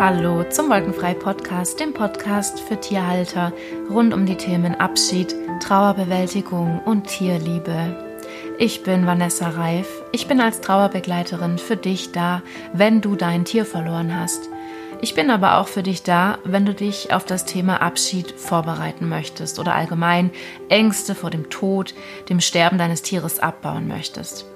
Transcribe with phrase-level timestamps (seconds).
[0.00, 3.52] Hallo zum Wolkenfrei Podcast, dem Podcast für Tierhalter
[3.90, 8.18] rund um die Themen Abschied, Trauerbewältigung und Tierliebe.
[8.56, 9.86] Ich bin Vanessa Reif.
[10.12, 12.40] Ich bin als Trauerbegleiterin für dich da,
[12.72, 14.48] wenn du dein Tier verloren hast.
[15.02, 19.06] Ich bin aber auch für dich da, wenn du dich auf das Thema Abschied vorbereiten
[19.06, 20.30] möchtest oder allgemein
[20.70, 21.92] Ängste vor dem Tod,
[22.30, 24.46] dem Sterben deines Tieres abbauen möchtest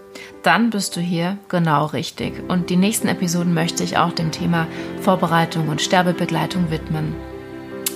[0.42, 2.42] dann bist du hier genau richtig.
[2.48, 4.68] Und die nächsten Episoden möchte ich auch dem Thema
[5.00, 7.14] Vorbereitung und Sterbebegleitung widmen.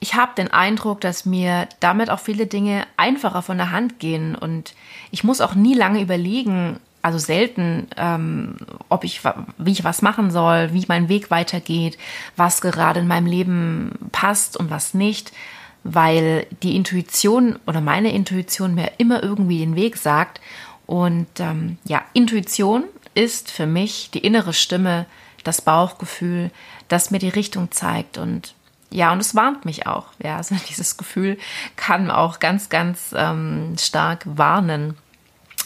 [0.00, 4.34] ich habe den Eindruck, dass mir damit auch viele Dinge einfacher von der Hand gehen.
[4.34, 4.74] Und
[5.10, 8.56] ich muss auch nie lange überlegen, also selten, ähm,
[8.88, 9.22] ob ich,
[9.56, 11.98] wie ich was machen soll, wie mein Weg weitergeht,
[12.36, 15.32] was gerade in meinem Leben passt und was nicht,
[15.84, 20.40] weil die Intuition oder meine Intuition mir immer irgendwie den Weg sagt.
[20.86, 22.84] Und ähm, ja, Intuition
[23.14, 25.06] ist für mich die innere Stimme,
[25.44, 26.50] das Bauchgefühl,
[26.88, 28.18] das mir die Richtung zeigt.
[28.18, 28.54] Und
[28.90, 30.06] ja, und es warnt mich auch.
[30.22, 31.38] Ja, also dieses Gefühl
[31.76, 34.96] kann auch ganz, ganz ähm, stark warnen.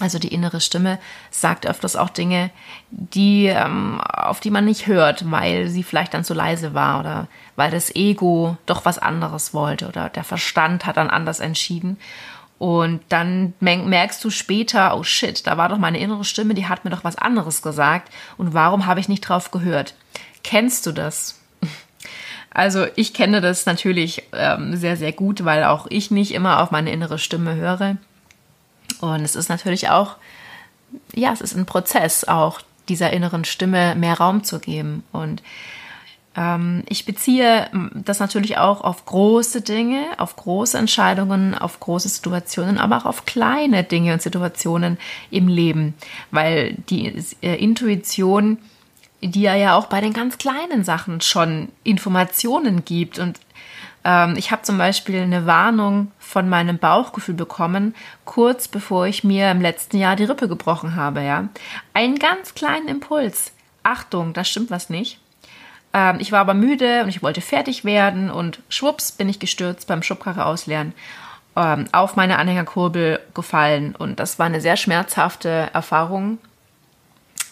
[0.00, 0.98] Also die innere Stimme
[1.30, 2.50] sagt öfters auch Dinge,
[2.90, 7.28] die ähm, auf die man nicht hört, weil sie vielleicht dann zu leise war oder
[7.54, 11.98] weil das Ego doch was anderes wollte oder der Verstand hat dann anders entschieden.
[12.58, 16.84] Und dann merkst du später, oh shit, da war doch meine innere Stimme, die hat
[16.84, 18.12] mir doch was anderes gesagt.
[18.38, 19.94] Und warum habe ich nicht drauf gehört?
[20.44, 21.41] Kennst du das?
[22.54, 26.70] Also ich kenne das natürlich ähm, sehr, sehr gut, weil auch ich nicht immer auf
[26.70, 27.96] meine innere Stimme höre.
[29.00, 30.16] Und es ist natürlich auch,
[31.14, 35.02] ja, es ist ein Prozess, auch dieser inneren Stimme mehr Raum zu geben.
[35.12, 35.42] Und
[36.36, 42.78] ähm, ich beziehe das natürlich auch auf große Dinge, auf große Entscheidungen, auf große Situationen,
[42.78, 44.98] aber auch auf kleine Dinge und Situationen
[45.30, 45.94] im Leben,
[46.30, 48.58] weil die äh, Intuition
[49.22, 53.18] die ja auch bei den ganz kleinen Sachen schon Informationen gibt.
[53.18, 53.40] Und
[54.04, 57.94] ähm, ich habe zum Beispiel eine Warnung von meinem Bauchgefühl bekommen,
[58.24, 61.22] kurz bevor ich mir im letzten Jahr die Rippe gebrochen habe.
[61.22, 61.48] Ja,
[61.94, 63.52] einen ganz kleinen Impuls.
[63.84, 65.18] Achtung, da stimmt was nicht.
[65.92, 69.86] Ähm, ich war aber müde und ich wollte fertig werden und schwupps bin ich gestürzt
[69.86, 70.94] beim Schubkarre ausleeren
[71.56, 76.38] ähm, auf meine Anhängerkurbel gefallen und das war eine sehr schmerzhafte Erfahrung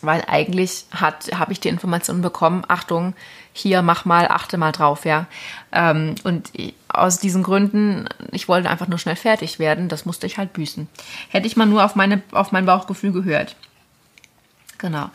[0.02, 3.14] weil eigentlich hat habe ich die Information bekommen, Achtung,
[3.52, 5.26] hier mach mal, achte mal drauf, ja.
[5.72, 6.50] Ähm, und
[6.88, 10.88] aus diesen Gründen, ich wollte einfach nur schnell fertig werden, das musste ich halt büßen.
[11.28, 13.56] Hätte ich mal nur auf meine auf mein Bauchgefühl gehört.
[14.78, 15.10] Genau.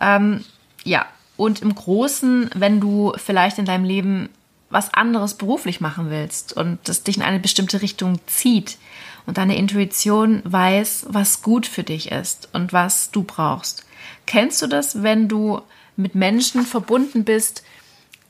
[0.00, 0.44] Ähm,
[0.84, 1.06] ja,
[1.36, 4.28] und im Großen, wenn du vielleicht in deinem Leben
[4.70, 8.78] was anderes beruflich machen willst und das dich in eine bestimmte Richtung zieht
[9.26, 13.84] und deine Intuition weiß, was gut für dich ist und was du brauchst
[14.26, 15.60] Kennst du das, wenn du
[15.96, 17.62] mit Menschen verbunden bist,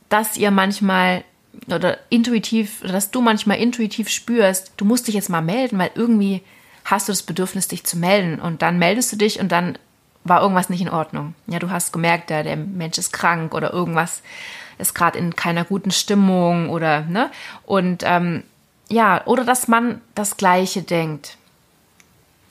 [0.09, 1.25] dass ihr manchmal
[1.67, 5.91] oder intuitiv, oder dass du manchmal intuitiv spürst, du musst dich jetzt mal melden, weil
[5.95, 6.43] irgendwie
[6.85, 9.79] hast du das Bedürfnis, dich zu melden und dann meldest du dich und dann
[10.25, 11.35] war irgendwas nicht in Ordnung.
[11.47, 14.23] Ja, du hast gemerkt, der, der Mensch ist krank oder irgendwas
[14.79, 17.31] ist gerade in keiner guten Stimmung oder ne
[17.65, 18.43] und ähm,
[18.89, 21.37] ja oder dass man das Gleiche denkt,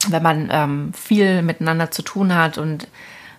[0.08, 2.88] wenn man ähm, viel miteinander zu tun hat und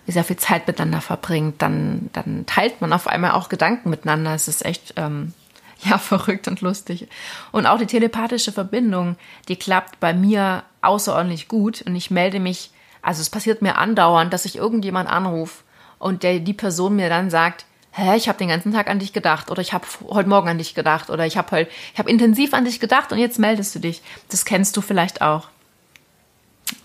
[0.07, 4.33] sehr viel Zeit miteinander verbringt, dann, dann teilt man auf einmal auch Gedanken miteinander.
[4.33, 5.33] Es ist echt, ähm,
[5.83, 7.07] ja, verrückt und lustig.
[7.51, 9.15] Und auch die telepathische Verbindung,
[9.47, 12.71] die klappt bei mir außerordentlich gut und ich melde mich,
[13.01, 15.63] also es passiert mir andauernd, dass ich irgendjemand anrufe
[15.99, 19.13] und der, die Person mir dann sagt, hä, ich habe den ganzen Tag an dich
[19.13, 22.09] gedacht oder ich habe heute Morgen an dich gedacht oder ich habe heute, ich habe
[22.09, 24.01] intensiv an dich gedacht und jetzt meldest du dich.
[24.29, 25.49] Das kennst du vielleicht auch.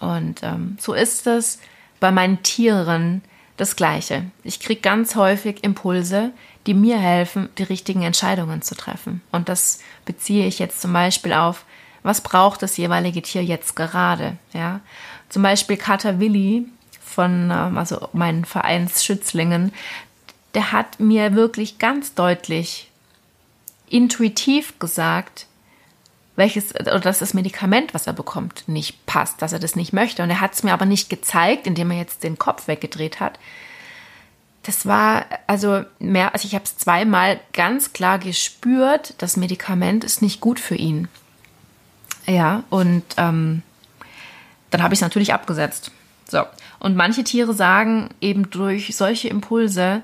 [0.01, 1.61] Und ähm, so ist es
[2.01, 3.23] bei meinen Tieren
[3.57, 4.25] das Gleiche.
[4.45, 6.33] Ich kriege ganz häufig Impulse,
[6.67, 9.23] die mir helfen, die richtigen Entscheidungen zu treffen.
[9.33, 11.65] Und das beziehe ich jetzt zum Beispiel auf,
[12.03, 14.37] was braucht das jeweilige Tier jetzt gerade?
[14.53, 14.81] Ja,
[15.29, 16.67] zum Beispiel Kater Willi
[17.03, 19.73] von, ähm, also meinen Vereinsschützlingen,
[20.55, 22.91] der hat mir wirklich ganz deutlich
[23.89, 25.47] intuitiv gesagt,
[26.37, 30.23] welches oder dass das Medikament, was er bekommt, nicht passt, dass er das nicht möchte.
[30.23, 33.39] Und er hat es mir aber nicht gezeigt, indem er jetzt den Kopf weggedreht hat.
[34.63, 40.23] Das war also mehr, also ich habe es zweimal ganz klar gespürt, das Medikament ist
[40.23, 41.09] nicht gut für ihn.
[42.27, 43.63] Ja, und ähm,
[44.71, 45.93] dann habe ich es natürlich abgesetzt.
[46.29, 46.43] So.
[46.81, 50.03] Und manche Tiere sagen eben durch solche Impulse,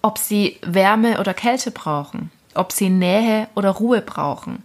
[0.00, 4.62] ob sie Wärme oder Kälte brauchen, ob sie Nähe oder Ruhe brauchen.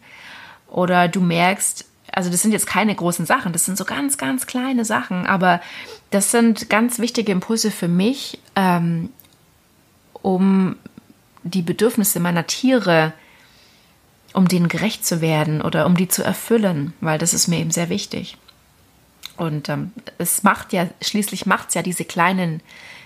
[0.69, 4.47] Oder du merkst, also das sind jetzt keine großen Sachen, das sind so ganz, ganz
[4.47, 5.61] kleine Sachen, aber
[6.11, 9.09] das sind ganz wichtige Impulse für mich, ähm,
[10.21, 10.75] um
[11.43, 13.13] die Bedürfnisse meiner Tiere,
[14.33, 17.71] um denen gerecht zu werden oder um die zu erfüllen, weil das ist mir eben
[17.71, 18.37] sehr wichtig.
[19.39, 22.59] Und ähm, es macht ja, schließlich macht es ja diese kleinen,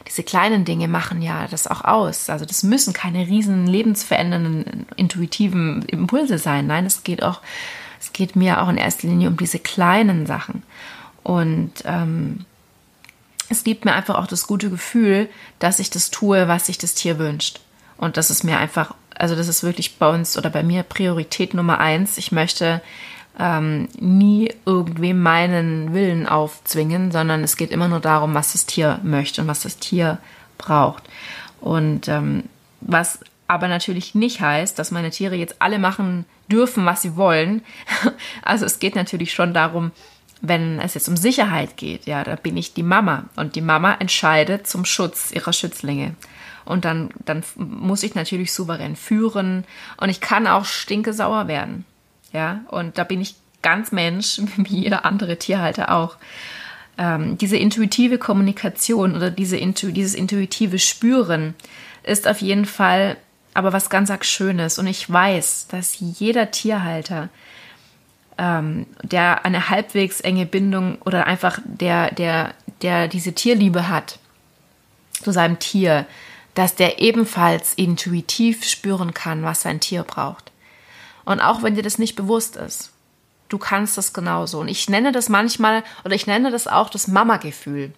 [0.08, 2.28] diese kleinen Dinge machen ja das auch aus.
[2.28, 6.66] Also das müssen keine riesen lebensverändernden, intuitiven Impulse sein.
[6.66, 7.40] Nein, es geht auch,
[8.02, 10.64] es geht mir auch in erster Linie um diese kleinen Sachen.
[11.22, 12.46] Und ähm,
[13.50, 16.96] es gibt mir einfach auch das gute Gefühl, dass ich das tue, was sich das
[16.96, 17.60] Tier wünscht.
[17.96, 21.54] Und das ist mir einfach, also das ist wirklich bei uns oder bei mir Priorität
[21.54, 22.18] Nummer eins.
[22.18, 22.82] Ich möchte
[23.40, 29.00] ähm, nie irgendwem meinen Willen aufzwingen, sondern es geht immer nur darum, was das Tier
[29.04, 30.20] möchte und was das Tier
[30.58, 31.04] braucht.
[31.60, 32.44] Und ähm,
[32.82, 37.62] was aber natürlich nicht heißt, dass meine Tiere jetzt alle machen dürfen, was sie wollen.
[38.42, 39.92] Also es geht natürlich schon darum,
[40.42, 43.96] wenn es jetzt um Sicherheit geht, ja, da bin ich die Mama und die Mama
[44.00, 46.16] entscheidet zum Schutz ihrer Schützlinge.
[46.66, 49.64] Und dann, dann muss ich natürlich souverän führen
[49.98, 51.86] und ich kann auch stinkesauer werden.
[52.34, 56.18] Ja, und da bin ich ganz Mensch, wie jeder andere Tierhalter auch.
[56.98, 61.56] Ähm, diese intuitive Kommunikation oder diese dieses intuitive Spüren
[62.04, 63.18] ist auf jeden Fall
[63.54, 64.80] aber was ganz arg Schönes.
[64.80, 67.30] Und ich weiß, dass jeder Tierhalter,
[68.38, 74.20] ähm, der eine halbwegs enge Bindung oder einfach der, der, der diese Tierliebe hat
[75.22, 76.06] zu seinem Tier,
[76.56, 80.52] dass der ebenfalls intuitiv spüren kann, was sein Tier braucht.
[81.26, 82.92] Und auch wenn dir das nicht bewusst ist,
[83.50, 84.60] du kannst das genauso.
[84.60, 87.94] Und ich nenne das manchmal, oder ich nenne das auch das Mama-Gefühl.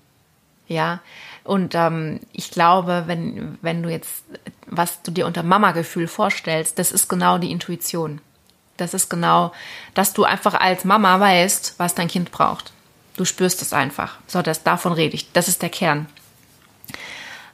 [0.68, 1.00] Ja,
[1.44, 4.24] und ähm, ich glaube, wenn, wenn du jetzt,
[4.66, 8.20] was du dir unter Mama-Gefühl vorstellst, das ist genau die Intuition.
[8.78, 9.54] Das ist genau,
[9.94, 12.74] dass du einfach als Mama weißt, was dein Kind braucht.
[13.16, 14.18] Du spürst es einfach.
[14.28, 15.32] So, das, davon rede ich.
[15.32, 16.08] Das ist der Kern.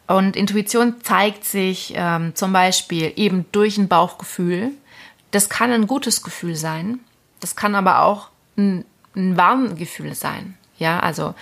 [0.08, 4.72] Und Intuition zeigt sich ähm, zum Beispiel eben durch ein Bauchgefühl,
[5.32, 7.00] das kann ein gutes Gefühl sein.
[7.40, 8.86] Das kann aber auch ein,
[9.16, 10.58] ein Warngefühl sein.
[10.78, 11.36] Ja, also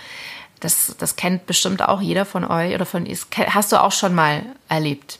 [0.60, 4.44] das, das kennt bestimmt auch jeder von euch oder von hast du auch schon mal
[4.68, 5.18] erlebt,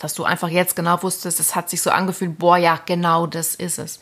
[0.00, 3.54] dass du einfach jetzt genau wusstest, es hat sich so angefühlt, boah, ja, genau das
[3.54, 4.00] ist es.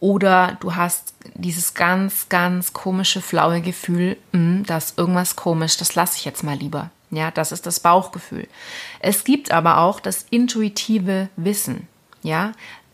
[0.00, 5.76] Oder du hast dieses ganz, ganz komische, flaue Gefühl, mh, hm, da ist irgendwas komisch,
[5.76, 6.90] das lasse ich jetzt mal lieber.
[7.10, 8.48] Ja, das ist das Bauchgefühl.
[9.00, 11.86] Es gibt aber auch das intuitive Wissen.
[12.22, 12.52] Ja,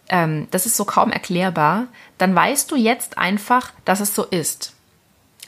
[0.09, 1.87] ähm, das ist so kaum erklärbar,
[2.19, 4.75] dann weißt du jetzt einfach, dass es so ist.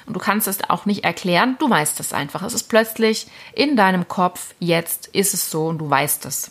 [0.07, 2.43] Und du kannst es auch nicht erklären, du weißt es einfach.
[2.43, 6.51] Es ist plötzlich in deinem Kopf, jetzt ist es so und du weißt es.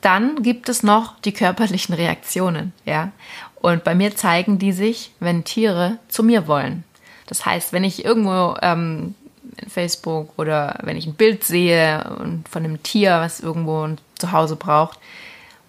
[0.00, 3.12] Dann gibt es noch die körperlichen Reaktionen, ja.
[3.60, 6.84] Und bei mir zeigen die sich, wenn Tiere zu mir wollen.
[7.26, 9.14] Das heißt, wenn ich irgendwo ähm,
[9.56, 12.04] in Facebook oder wenn ich ein Bild sehe
[12.50, 14.98] von einem Tier, was irgendwo ein Zuhause braucht,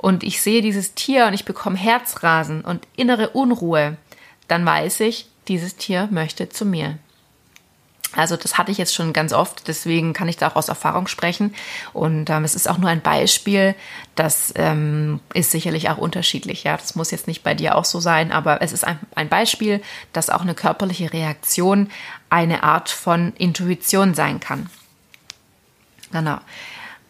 [0.03, 3.95] und ich sehe dieses Tier und ich bekomme Herzrasen und innere Unruhe,
[4.50, 6.98] dann weiß ich, dieses Tier möchte zu mir.
[8.12, 11.07] Also das hatte ich jetzt schon ganz oft, deswegen kann ich da auch aus Erfahrung
[11.07, 11.55] sprechen.
[11.93, 13.75] Und ähm, es ist auch nur ein Beispiel,
[14.15, 16.65] das ähm, ist sicherlich auch unterschiedlich.
[16.65, 19.29] Ja, das muss jetzt nicht bei dir auch so sein, aber es ist ein, ein
[19.29, 19.81] Beispiel,
[20.12, 21.89] dass auch eine körperliche Reaktion
[22.29, 24.69] eine Art von Intuition sein kann.
[26.12, 26.39] Genau.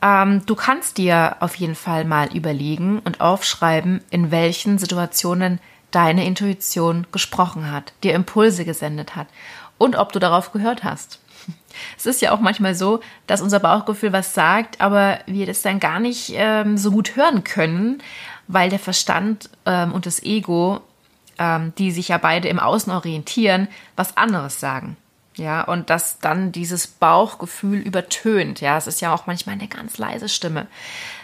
[0.03, 5.59] Ähm, du kannst dir auf jeden Fall mal überlegen und aufschreiben, in welchen Situationen
[5.91, 9.27] deine Intuition gesprochen hat, dir Impulse gesendet hat
[9.77, 11.19] und ob du darauf gehört hast.
[11.97, 15.79] Es ist ja auch manchmal so, dass unser Bauchgefühl was sagt, aber wir das dann
[15.79, 18.03] gar nicht ähm, so gut hören können,
[18.47, 20.81] weil der Verstand ähm, und das Ego,
[21.39, 24.97] ähm, die sich ja beide im Außen orientieren, was anderes sagen.
[25.35, 28.61] Ja, und dass dann dieses Bauchgefühl übertönt.
[28.61, 30.67] Ja, es ist ja auch manchmal eine ganz leise Stimme.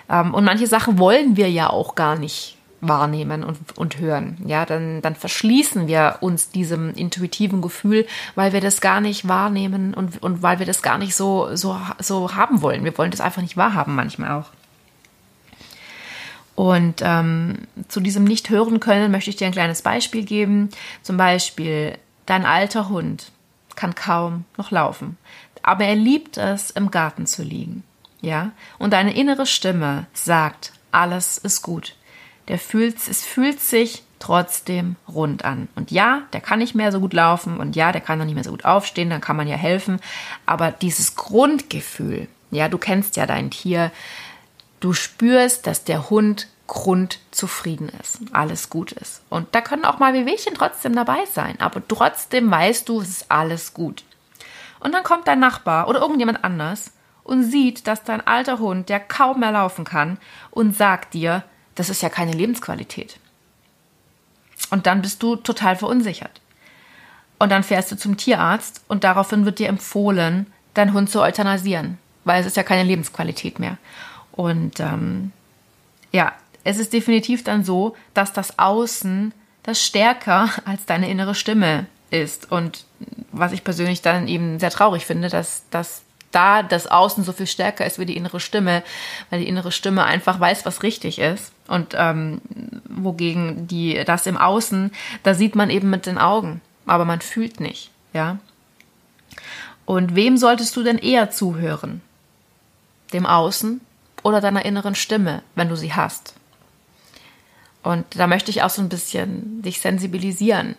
[0.09, 4.37] Ähm, und manche Sachen wollen wir ja auch gar nicht wahrnehmen und, und hören.
[4.45, 9.93] Ja, dann, dann verschließen wir uns diesem intuitiven Gefühl, weil wir das gar nicht wahrnehmen
[9.93, 12.83] und, und weil wir das gar nicht so, so, so haben wollen.
[12.83, 14.49] Wir wollen das einfach nicht wahrhaben manchmal auch.
[16.55, 20.69] Und ähm, zu diesem Nicht-Hören können möchte ich dir ein kleines Beispiel geben.
[21.03, 23.31] Zum Beispiel, dein alter Hund
[23.79, 25.17] kann kaum noch laufen,
[25.63, 27.83] aber er liebt es, im Garten zu liegen.
[28.21, 31.95] Ja, und deine innere Stimme sagt, alles ist gut
[32.49, 35.69] der fühlt, es fühlt sich trotzdem rund an.
[35.75, 38.35] Und ja, der kann nicht mehr so gut laufen und ja, der kann noch nicht
[38.35, 40.01] mehr so gut aufstehen, dann kann man ja helfen.
[40.45, 43.91] Aber dieses Grundgefühl, ja, du kennst ja dein Tier,
[44.81, 49.21] du spürst, dass der Hund grundzufrieden ist, alles gut ist.
[49.29, 53.31] Und da können auch mal Wehwehchen trotzdem dabei sein, aber trotzdem weißt du, es ist
[53.31, 54.03] alles gut.
[54.79, 56.91] Und dann kommt dein Nachbar oder irgendjemand anders
[57.23, 60.17] und sieht, dass dein alter Hund, der kaum mehr laufen kann,
[60.51, 61.43] und sagt dir,
[61.75, 63.19] das ist ja keine Lebensqualität.
[64.69, 66.39] Und dann bist du total verunsichert.
[67.39, 71.97] Und dann fährst du zum Tierarzt und daraufhin wird dir empfohlen, deinen Hund zu euthanasieren,
[72.25, 73.77] weil es ist ja keine Lebensqualität mehr.
[74.31, 75.31] Und ähm,
[76.11, 76.33] ja,
[76.69, 79.33] es ist definitiv dann so, dass das Außen
[79.63, 82.51] das stärker als deine innere Stimme ist.
[82.51, 82.85] Und
[83.31, 87.47] was ich persönlich dann eben sehr traurig finde, dass, dass da das Außen so viel
[87.47, 88.83] stärker ist wie die innere Stimme,
[89.31, 91.51] weil die innere Stimme einfach weiß, was richtig ist.
[91.67, 92.39] Und ähm,
[92.87, 94.91] wogegen die das im Außen,
[95.23, 98.37] da sieht man eben mit den Augen, aber man fühlt nicht, ja.
[99.85, 102.01] Und wem solltest du denn eher zuhören?
[103.11, 103.81] Dem Außen
[104.21, 106.35] oder deiner inneren Stimme, wenn du sie hast?
[107.83, 110.75] Und da möchte ich auch so ein bisschen dich sensibilisieren.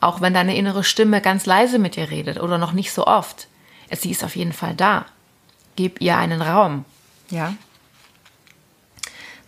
[0.00, 3.48] Auch wenn deine innere Stimme ganz leise mit dir redet oder noch nicht so oft
[3.96, 5.06] sie ist auf jeden Fall da.
[5.76, 6.84] Gib ihr einen Raum,
[7.30, 7.54] ja.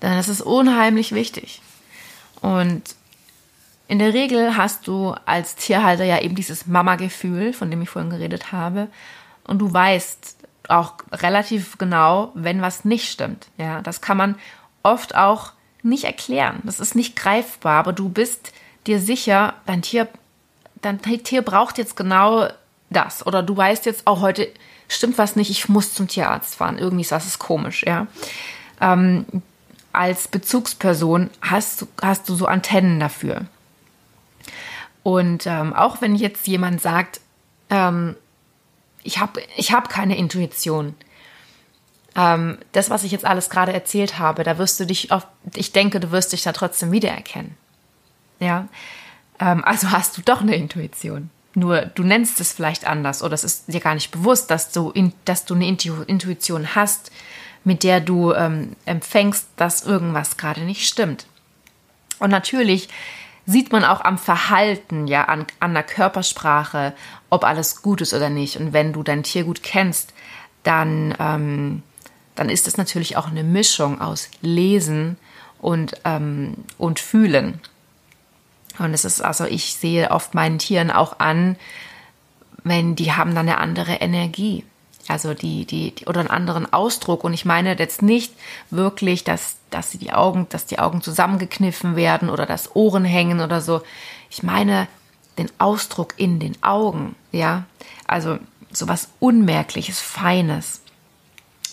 [0.02, 1.60] Denn das ist unheimlich wichtig.
[2.40, 2.82] Und
[3.88, 8.10] in der Regel hast du als Tierhalter ja eben dieses Mama-Gefühl, von dem ich vorhin
[8.10, 8.88] geredet habe.
[9.44, 10.36] Und du weißt
[10.68, 13.48] auch relativ genau, wenn was nicht stimmt.
[13.58, 14.36] Ja, das kann man
[14.82, 16.60] oft auch nicht erklären.
[16.64, 18.52] Das ist nicht greifbar, aber du bist
[18.86, 20.08] dir sicher, dein Tier,
[20.82, 22.48] dein Tier braucht jetzt genau
[22.90, 23.26] das.
[23.26, 24.48] Oder du weißt jetzt auch heute,
[24.88, 26.78] stimmt was nicht, ich muss zum Tierarzt fahren.
[26.78, 28.06] Irgendwie ist das komisch, ja.
[28.80, 29.26] Ähm,
[29.92, 33.46] als Bezugsperson hast, hast du so Antennen dafür.
[35.02, 37.20] Und ähm, auch wenn jetzt jemand sagt,
[37.70, 38.16] ähm,
[39.02, 40.94] ich habe ich hab keine Intuition,
[42.16, 45.72] ähm, das, was ich jetzt alles gerade erzählt habe, da wirst du dich auf, ich
[45.72, 47.56] denke, du wirst dich da trotzdem wiedererkennen.
[48.38, 48.68] Ja,
[49.38, 51.30] ähm, also hast du doch eine Intuition.
[51.54, 54.90] Nur du nennst es vielleicht anders oder es ist dir gar nicht bewusst, dass du,
[54.90, 57.10] in, dass du eine Intuition hast,
[57.64, 61.26] mit der du ähm, empfängst, dass irgendwas gerade nicht stimmt.
[62.18, 62.88] Und natürlich
[63.46, 66.94] sieht man auch am Verhalten, ja, an, an der Körpersprache,
[67.30, 68.56] ob alles gut ist oder nicht.
[68.56, 70.12] Und wenn du dein Tier gut kennst,
[70.62, 71.82] dann, ähm,
[72.40, 75.18] dann ist es natürlich auch eine Mischung aus Lesen
[75.58, 77.60] und, ähm, und Fühlen.
[78.78, 81.56] Und es ist also, ich sehe oft meinen Tieren auch an,
[82.64, 84.64] wenn die haben dann eine andere Energie.
[85.06, 87.24] Also die, die, die, oder einen anderen Ausdruck.
[87.24, 88.32] Und ich meine jetzt nicht
[88.70, 93.60] wirklich, dass, dass die Augen, dass die Augen zusammengekniffen werden oder dass Ohren hängen oder
[93.60, 93.82] so.
[94.30, 94.88] Ich meine
[95.36, 97.64] den Ausdruck in den Augen, ja.
[98.06, 98.38] Also
[98.72, 100.80] sowas Unmerkliches, Feines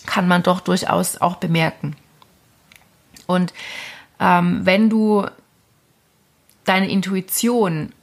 [0.08, 1.96] kann man doch durchaus auch bemerken.
[3.28, 3.54] Und
[4.20, 5.28] ähm, wenn du
[6.66, 7.94] deine Intuition,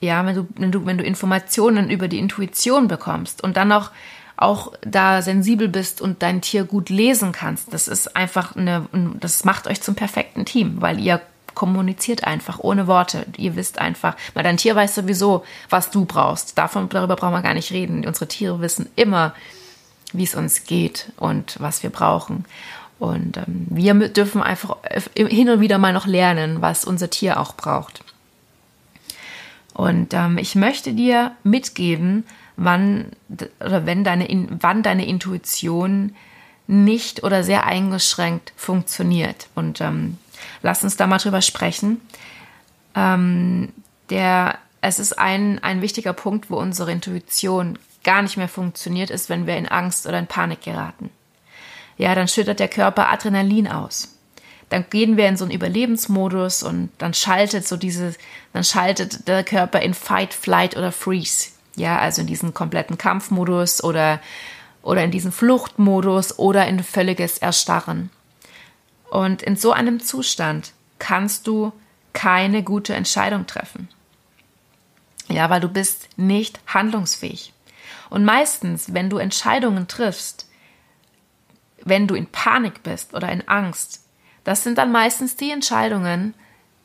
[0.00, 3.92] ja, wenn du, wenn du, wenn du Informationen über die Intuition bekommst und dann noch
[4.36, 8.88] auch da sensibel bist und dein Tier gut lesen kannst, das ist einfach eine,
[9.20, 11.20] das macht euch zum perfekten Team, weil ihr
[11.54, 13.26] kommuniziert einfach ohne Worte.
[13.36, 16.58] Ihr wisst einfach, weil dein Tier weiß sowieso, was du brauchst.
[16.58, 18.04] Davon, darüber brauchen wir gar nicht reden.
[18.04, 19.34] Unsere Tiere wissen immer,
[20.14, 22.44] wie es uns geht und was wir brauchen.
[22.98, 24.76] Und ähm, wir dürfen einfach
[25.14, 28.02] hin und wieder mal noch lernen, was unser Tier auch braucht.
[29.74, 32.24] Und ähm, ich möchte dir mitgeben,
[32.56, 33.06] wann
[33.60, 34.28] oder wenn deine,
[34.60, 36.14] wann deine Intuition
[36.66, 39.48] nicht oder sehr eingeschränkt funktioniert.
[39.54, 40.18] Und ähm,
[40.62, 42.00] lass uns da mal drüber sprechen.
[42.94, 43.72] Ähm,
[44.10, 49.28] der, es ist ein, ein wichtiger Punkt, wo unsere Intuition gar nicht mehr funktioniert, ist,
[49.28, 51.10] wenn wir in Angst oder in Panik geraten.
[51.96, 54.16] Ja, dann schüttet der Körper Adrenalin aus.
[54.68, 58.14] Dann gehen wir in so einen Überlebensmodus und dann schaltet so diese,
[58.52, 61.50] dann schaltet der Körper in Fight, Flight oder Freeze.
[61.76, 64.20] Ja, also in diesen kompletten Kampfmodus oder,
[64.82, 68.10] oder in diesen Fluchtmodus oder in völliges Erstarren.
[69.10, 71.72] Und in so einem Zustand kannst du
[72.12, 73.88] keine gute Entscheidung treffen.
[75.28, 77.53] Ja, weil du bist nicht handlungsfähig.
[78.10, 80.48] Und meistens, wenn du Entscheidungen triffst,
[81.84, 84.04] wenn du in Panik bist oder in Angst,
[84.44, 86.34] das sind dann meistens die Entscheidungen,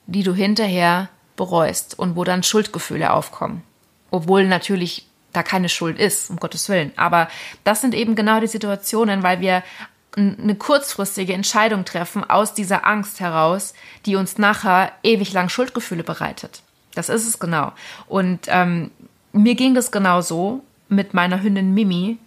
[0.07, 3.63] die du hinterher bereust und wo dann Schuldgefühle aufkommen.
[4.11, 6.91] Obwohl natürlich da keine Schuld ist, um Gottes Willen.
[6.95, 7.29] Aber
[7.63, 9.63] das sind eben genau die Situationen, weil wir
[10.17, 13.73] eine kurzfristige Entscheidung treffen aus dieser Angst heraus,
[14.05, 16.63] die uns nachher ewig lang Schuldgefühle bereitet.
[16.95, 17.71] Das ist es genau.
[18.07, 18.91] Und ähm,
[19.31, 22.17] mir ging das genau so mit meiner Hündin Mimi,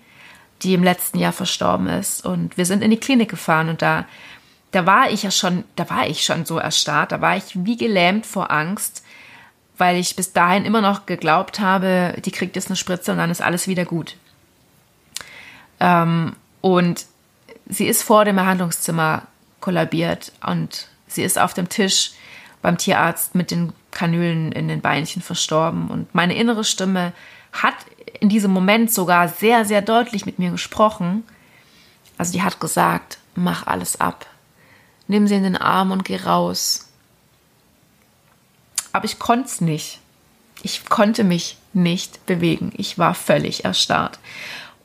[0.63, 2.25] die im letzten Jahr verstorben ist.
[2.25, 4.07] Und wir sind in die Klinik gefahren und da,
[4.71, 7.77] da war ich ja schon, da war ich schon so erstarrt, da war ich wie
[7.77, 9.05] gelähmt vor Angst,
[9.77, 13.31] weil ich bis dahin immer noch geglaubt habe, die kriegt jetzt eine Spritze und dann
[13.31, 14.17] ist alles wieder gut.
[15.81, 17.07] Ähm, und
[17.69, 19.23] sie ist vor dem Behandlungszimmer
[19.61, 22.13] kollabiert und sie ist auf dem Tisch
[22.63, 25.89] beim Tierarzt mit den Kanülen in den Beinchen verstorben.
[25.89, 27.13] Und meine innere Stimme
[27.53, 27.75] hat
[28.21, 31.25] in diesem Moment sogar sehr, sehr deutlich mit mir gesprochen.
[32.19, 34.27] Also die hat gesagt, mach alles ab.
[35.09, 36.89] Nimm sie in den Arm und geh raus.
[38.93, 40.01] Aber ich konnte es nicht.
[40.63, 42.73] Ich konnte mich nicht bewegen.
[42.77, 44.19] Ich war völlig erstarrt.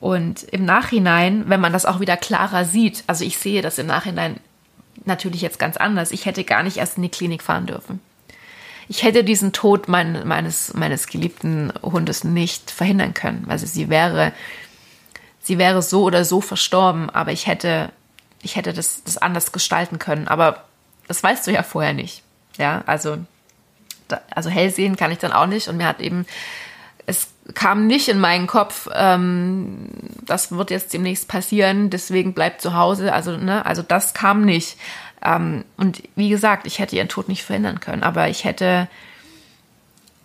[0.00, 3.86] Und im Nachhinein, wenn man das auch wieder klarer sieht, also ich sehe das im
[3.86, 4.40] Nachhinein
[5.04, 6.10] natürlich jetzt ganz anders.
[6.12, 8.00] Ich hätte gar nicht erst in die Klinik fahren dürfen.
[8.88, 13.46] Ich hätte diesen Tod mein, meines, meines geliebten Hundes nicht verhindern können.
[13.48, 14.32] Also sie wäre,
[15.40, 17.90] sie wäre so oder so verstorben, aber ich hätte,
[18.42, 20.26] ich hätte das, das anders gestalten können.
[20.26, 20.64] Aber
[21.06, 22.22] das weißt du ja vorher nicht.
[22.56, 23.18] Ja, also,
[24.30, 25.68] also hell sehen kann ich dann auch nicht.
[25.68, 26.26] Und mir hat eben
[27.08, 29.88] es kam nicht in meinen Kopf, ähm,
[30.26, 33.14] das wird jetzt demnächst passieren, deswegen bleibt zu Hause.
[33.14, 34.76] Also, ne, also das kam nicht.
[35.24, 38.88] Ähm, und wie gesagt, ich hätte ihren Tod nicht verhindern können, aber ich hätte,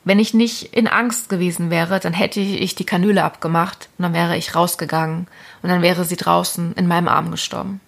[0.03, 4.13] wenn ich nicht in Angst gewesen wäre, dann hätte ich die Kanüle abgemacht und dann
[4.13, 5.27] wäre ich rausgegangen
[5.61, 7.79] und dann wäre sie draußen in meinem Arm gestorben.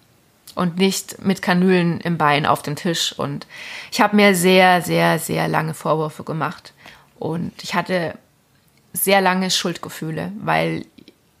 [0.54, 3.12] Und nicht mit Kanülen im Bein auf dem Tisch.
[3.12, 3.46] Und
[3.92, 6.72] ich habe mir sehr, sehr, sehr lange Vorwürfe gemacht.
[7.18, 8.16] Und ich hatte
[8.94, 10.86] sehr lange Schuldgefühle, weil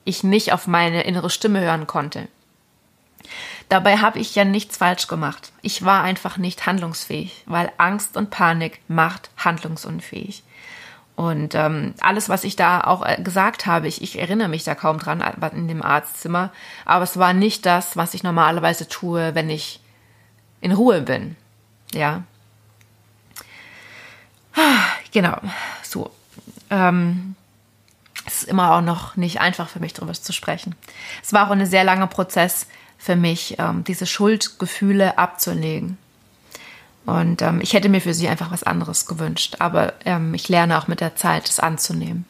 [0.04, 2.28] ich nicht auf meine innere Stimme hören konnte.
[3.68, 5.52] Dabei habe ich ja nichts falsch gemacht.
[5.60, 10.44] Ich war einfach nicht handlungsfähig, weil Angst und Panik macht handlungsunfähig.
[11.16, 14.74] Und ähm, alles, was ich da auch äh, gesagt habe, ich, ich erinnere mich da
[14.74, 16.52] kaum dran äh, in dem Arztzimmer,
[16.84, 19.80] aber es war nicht das, was ich normalerweise tue, wenn ich
[20.60, 21.36] in Ruhe bin.
[21.92, 22.22] Ja.
[25.12, 25.38] Genau,
[25.82, 26.10] so.
[26.68, 27.36] Ähm,
[28.26, 30.74] es ist immer auch noch nicht einfach für mich, darüber zu sprechen.
[31.22, 32.66] Es war auch ein sehr langer Prozess
[32.98, 35.98] für mich, ähm, diese Schuldgefühle abzulegen.
[37.06, 39.56] Und ähm, ich hätte mir für sie einfach was anderes gewünscht.
[39.60, 42.24] Aber ähm, ich lerne auch mit der Zeit, es anzunehmen.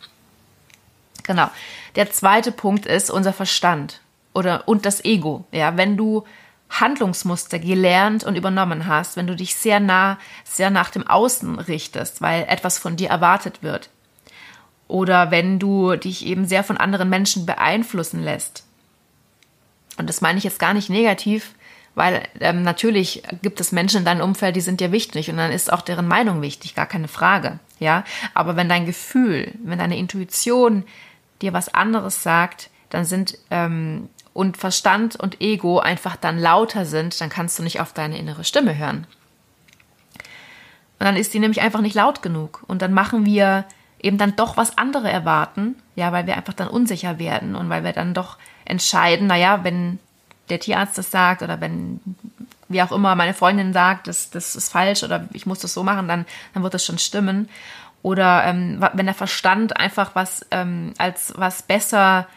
[1.22, 1.50] Genau.
[1.96, 4.00] Der zweite Punkt ist unser Verstand
[4.34, 5.46] oder und das Ego.
[5.50, 6.24] Ja, wenn du
[6.68, 12.20] Handlungsmuster gelernt und übernommen hast, wenn du dich sehr nah, sehr nach dem Außen richtest,
[12.20, 13.88] weil etwas von dir erwartet wird,
[14.88, 18.65] oder wenn du dich eben sehr von anderen Menschen beeinflussen lässt.
[19.96, 21.54] Und das meine ich jetzt gar nicht negativ,
[21.94, 25.50] weil ähm, natürlich gibt es Menschen in deinem Umfeld, die sind dir wichtig und dann
[25.50, 28.04] ist auch deren Meinung wichtig, gar keine Frage, ja.
[28.34, 30.84] Aber wenn dein Gefühl, wenn deine Intuition
[31.40, 37.18] dir was anderes sagt, dann sind ähm, und Verstand und Ego einfach dann lauter sind,
[37.20, 39.06] dann kannst du nicht auf deine innere Stimme hören.
[40.98, 42.62] Und dann ist die nämlich einfach nicht laut genug.
[42.66, 43.64] Und dann machen wir
[44.00, 47.84] eben dann doch was andere erwarten, ja, weil wir einfach dann unsicher werden und weil
[47.84, 49.98] wir dann doch entscheiden, naja, wenn
[50.48, 52.00] der Tierarzt das sagt oder wenn,
[52.68, 55.82] wie auch immer, meine Freundin sagt, das, das ist falsch oder ich muss das so
[55.82, 57.48] machen, dann, dann wird das schon stimmen.
[58.02, 62.28] Oder ähm, wenn der Verstand einfach was ähm, als was besser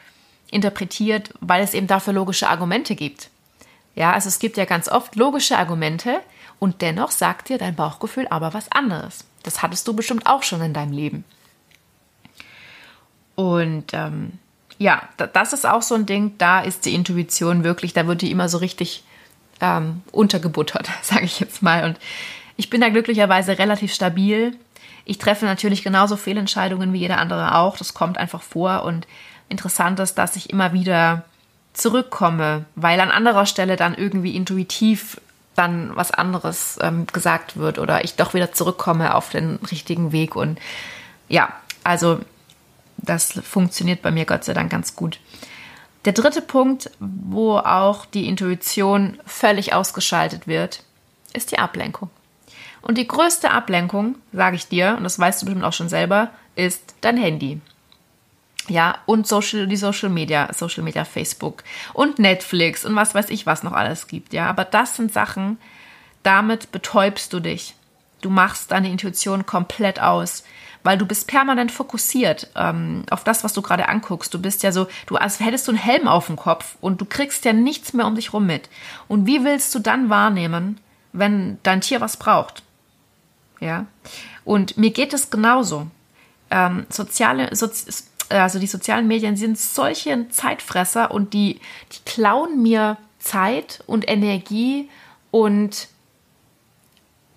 [0.49, 3.29] interpretiert, weil es eben dafür logische Argumente gibt.
[3.95, 6.21] Ja, also es gibt ja ganz oft logische Argumente
[6.57, 9.25] und dennoch sagt dir dein Bauchgefühl aber was anderes.
[9.43, 11.23] Das hattest du bestimmt auch schon in deinem Leben.
[13.35, 14.39] Und ähm,
[14.79, 18.31] ja, das ist auch so ein Ding, da ist die Intuition wirklich, da wird die
[18.31, 19.03] immer so richtig
[19.61, 21.83] ähm, untergebuttert, sage ich jetzt mal.
[21.83, 21.99] Und
[22.55, 24.55] ich bin da glücklicherweise relativ stabil.
[25.03, 27.77] Ich treffe natürlich genauso Fehlentscheidungen wie jeder andere auch.
[27.77, 28.83] Das kommt einfach vor.
[28.83, 29.05] Und
[29.49, 31.23] interessant ist, dass ich immer wieder
[31.73, 35.19] zurückkomme, weil an anderer Stelle dann irgendwie intuitiv
[35.55, 40.37] dann was anderes ähm, gesagt wird oder ich doch wieder zurückkomme auf den richtigen Weg.
[40.37, 40.57] Und
[41.27, 41.51] ja,
[41.83, 42.19] also
[43.09, 45.19] das funktioniert bei mir Gott sei Dank ganz gut.
[46.05, 50.83] Der dritte Punkt, wo auch die Intuition völlig ausgeschaltet wird,
[51.33, 52.09] ist die Ablenkung.
[52.81, 56.29] Und die größte Ablenkung, sage ich dir, und das weißt du bestimmt auch schon selber,
[56.55, 57.59] ist dein Handy.
[58.69, 63.45] Ja, und Social, die Social Media, Social Media, Facebook und Netflix und was weiß ich,
[63.45, 64.31] was noch alles gibt.
[64.31, 65.57] Ja, aber das sind Sachen,
[66.23, 67.75] damit betäubst du dich.
[68.21, 70.43] Du machst deine Intuition komplett aus,
[70.83, 74.33] weil du bist permanent fokussiert ähm, auf das, was du gerade anguckst.
[74.33, 77.05] Du bist ja so, du als hättest du einen Helm auf dem Kopf und du
[77.05, 78.69] kriegst ja nichts mehr um dich rum mit.
[79.07, 80.79] Und wie willst du dann wahrnehmen,
[81.11, 82.63] wenn dein Tier was braucht?
[83.59, 83.85] Ja,
[84.45, 85.87] und mir geht es genauso.
[86.49, 87.91] Ähm, soziale, Sozi
[88.29, 91.59] also die sozialen Medien sind solche Zeitfresser und die,
[91.91, 94.87] die klauen mir Zeit und Energie
[95.31, 95.87] und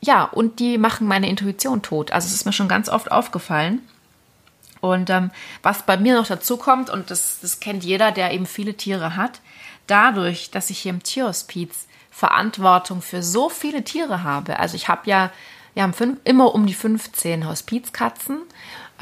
[0.05, 2.11] ja, und die machen meine Intuition tot.
[2.13, 3.81] Also es ist mir schon ganz oft aufgefallen.
[4.81, 5.31] Und ähm,
[5.63, 9.15] was bei mir noch dazu kommt, und das, das kennt jeder, der eben viele Tiere
[9.15, 9.41] hat,
[9.87, 14.59] dadurch, dass ich hier im Tierhospiz Verantwortung für so viele Tiere habe.
[14.59, 15.31] Also ich habe ja,
[15.75, 18.43] wir haben fünf, immer um die 15 Hospizkatzen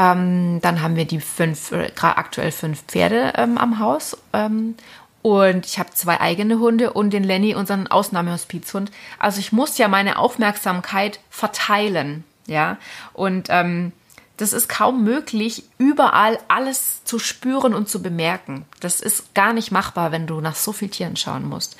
[0.01, 4.17] ähm, dann haben wir die fünf, äh, aktuell fünf Pferde ähm, am Haus.
[4.33, 4.77] Ähm,
[5.23, 8.91] und ich habe zwei eigene Hunde und den Lenny, unseren Ausnahmehospizhund.
[9.19, 12.25] Also ich muss ja meine Aufmerksamkeit verteilen.
[12.47, 12.79] Ja.
[13.13, 13.93] Und ähm,
[14.39, 18.65] das ist kaum möglich, überall alles zu spüren und zu bemerken.
[18.81, 21.77] Das ist gar nicht machbar, wenn du nach so vielen Tieren schauen musst.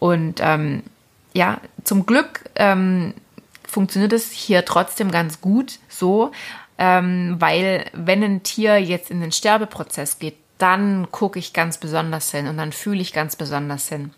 [0.00, 0.82] Und ähm,
[1.32, 3.14] ja, zum Glück ähm,
[3.66, 6.32] funktioniert es hier trotzdem ganz gut so
[6.78, 12.30] ähm, weil wenn ein Tier jetzt in den Sterbeprozess geht, dann gucke ich ganz besonders
[12.30, 14.12] hin und dann fühle ich ganz besonders hin.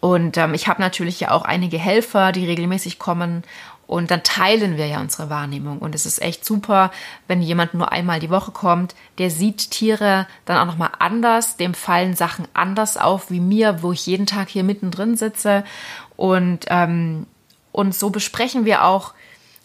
[0.00, 3.42] Und ähm, ich habe natürlich ja auch einige Helfer, die regelmäßig kommen
[3.86, 5.78] und dann teilen wir ja unsere Wahrnehmung.
[5.78, 6.90] Und es ist echt super,
[7.26, 11.74] wenn jemand nur einmal die Woche kommt, der sieht Tiere dann auch nochmal anders, dem
[11.74, 15.64] fallen Sachen anders auf wie mir, wo ich jeden Tag hier mittendrin sitze.
[16.16, 17.26] Und, ähm,
[17.72, 19.14] und so besprechen wir auch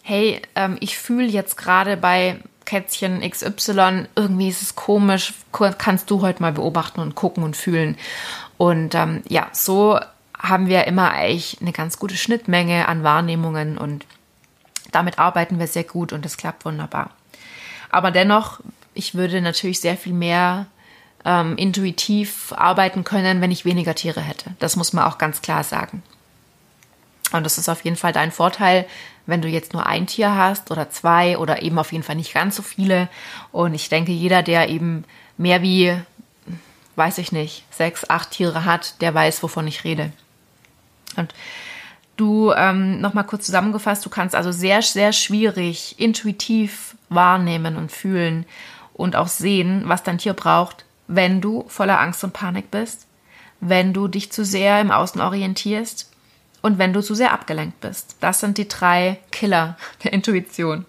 [0.04, 5.34] hey, ähm, ich fühle jetzt gerade bei Kätzchen XY, irgendwie ist es komisch,
[5.78, 7.96] kannst du heute mal beobachten und gucken und fühlen.
[8.56, 9.98] Und ähm, ja, so
[10.38, 14.06] haben wir immer eigentlich eine ganz gute Schnittmenge an Wahrnehmungen und
[14.92, 17.10] damit arbeiten wir sehr gut und es klappt wunderbar.
[17.90, 18.60] Aber dennoch,
[18.92, 20.66] ich würde natürlich sehr viel mehr
[21.24, 24.50] ähm, intuitiv arbeiten können, wenn ich weniger Tiere hätte.
[24.58, 26.02] Das muss man auch ganz klar sagen.
[27.32, 28.86] Und das ist auf jeden Fall dein Vorteil,
[29.26, 32.34] wenn du jetzt nur ein Tier hast oder zwei oder eben auf jeden Fall nicht
[32.34, 33.08] ganz so viele.
[33.52, 35.04] Und ich denke, jeder, der eben
[35.36, 35.96] mehr wie,
[36.96, 40.12] weiß ich nicht, sechs, acht Tiere hat, der weiß, wovon ich rede.
[41.16, 41.34] Und
[42.16, 48.44] du, ähm, nochmal kurz zusammengefasst, du kannst also sehr, sehr schwierig intuitiv wahrnehmen und fühlen
[48.92, 53.06] und auch sehen, was dein Tier braucht, wenn du voller Angst und Panik bist,
[53.60, 56.13] wenn du dich zu sehr im Außen orientierst
[56.64, 58.16] und wenn du zu sehr abgelenkt bist.
[58.20, 60.86] Das sind die drei Killer der Intuition.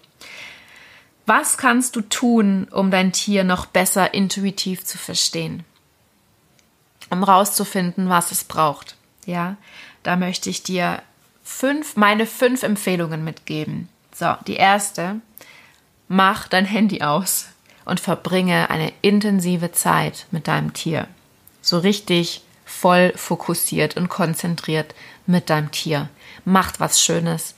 [1.26, 5.64] Was kannst du tun, um dein Tier noch besser intuitiv zu verstehen?
[7.10, 8.96] Um rauszufinden, was es braucht.
[9.26, 9.56] Ja,
[10.02, 11.02] da möchte ich dir
[11.44, 13.90] fünf, meine fünf Empfehlungen mitgeben.
[14.14, 15.20] So, die erste,
[16.08, 17.48] mach dein Handy aus
[17.84, 21.06] und verbringe eine intensive Zeit mit deinem Tier.
[21.60, 24.94] So richtig voll fokussiert und konzentriert
[25.26, 26.08] mit deinem Tier.
[26.44, 27.54] Macht was Schönes,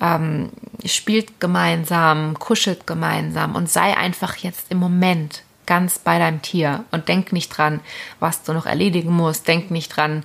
[0.00, 0.50] ähm,
[0.84, 7.08] spielt gemeinsam, kuschelt gemeinsam und sei einfach jetzt im Moment ganz bei deinem Tier und
[7.08, 7.80] denk nicht dran,
[8.20, 9.48] was du noch erledigen musst.
[9.48, 10.24] Denk nicht dran,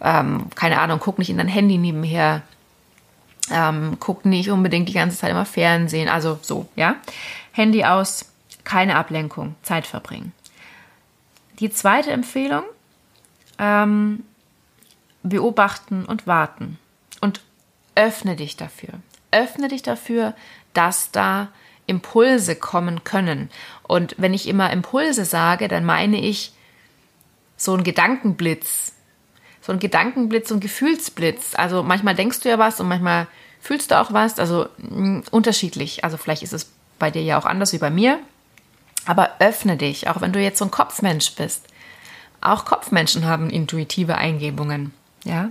[0.00, 2.42] ähm, keine Ahnung, guck nicht in dein Handy nebenher.
[3.50, 6.08] Ähm, guck nicht unbedingt die ganze Zeit immer Fernsehen.
[6.08, 6.96] Also so, ja.
[7.52, 8.26] Handy aus,
[8.64, 10.32] keine Ablenkung, Zeit verbringen.
[11.58, 12.62] Die zweite Empfehlung,
[13.58, 14.22] ähm,
[15.22, 16.78] beobachten und warten.
[17.20, 17.40] Und
[17.94, 18.90] öffne dich dafür.
[19.30, 20.34] Öffne dich dafür,
[20.72, 21.48] dass da
[21.86, 23.50] Impulse kommen können.
[23.82, 26.52] Und wenn ich immer Impulse sage, dann meine ich
[27.56, 28.92] so ein Gedankenblitz.
[29.60, 31.54] So ein Gedankenblitz und Gefühlsblitz.
[31.56, 33.26] Also manchmal denkst du ja was und manchmal
[33.60, 34.38] fühlst du auch was.
[34.38, 36.04] Also mh, unterschiedlich.
[36.04, 38.18] Also vielleicht ist es bei dir ja auch anders wie bei mir.
[39.06, 41.66] Aber öffne dich, auch wenn du jetzt so ein Kopfmensch bist.
[42.40, 44.92] Auch Kopfmenschen haben intuitive Eingebungen.
[45.28, 45.50] Ja.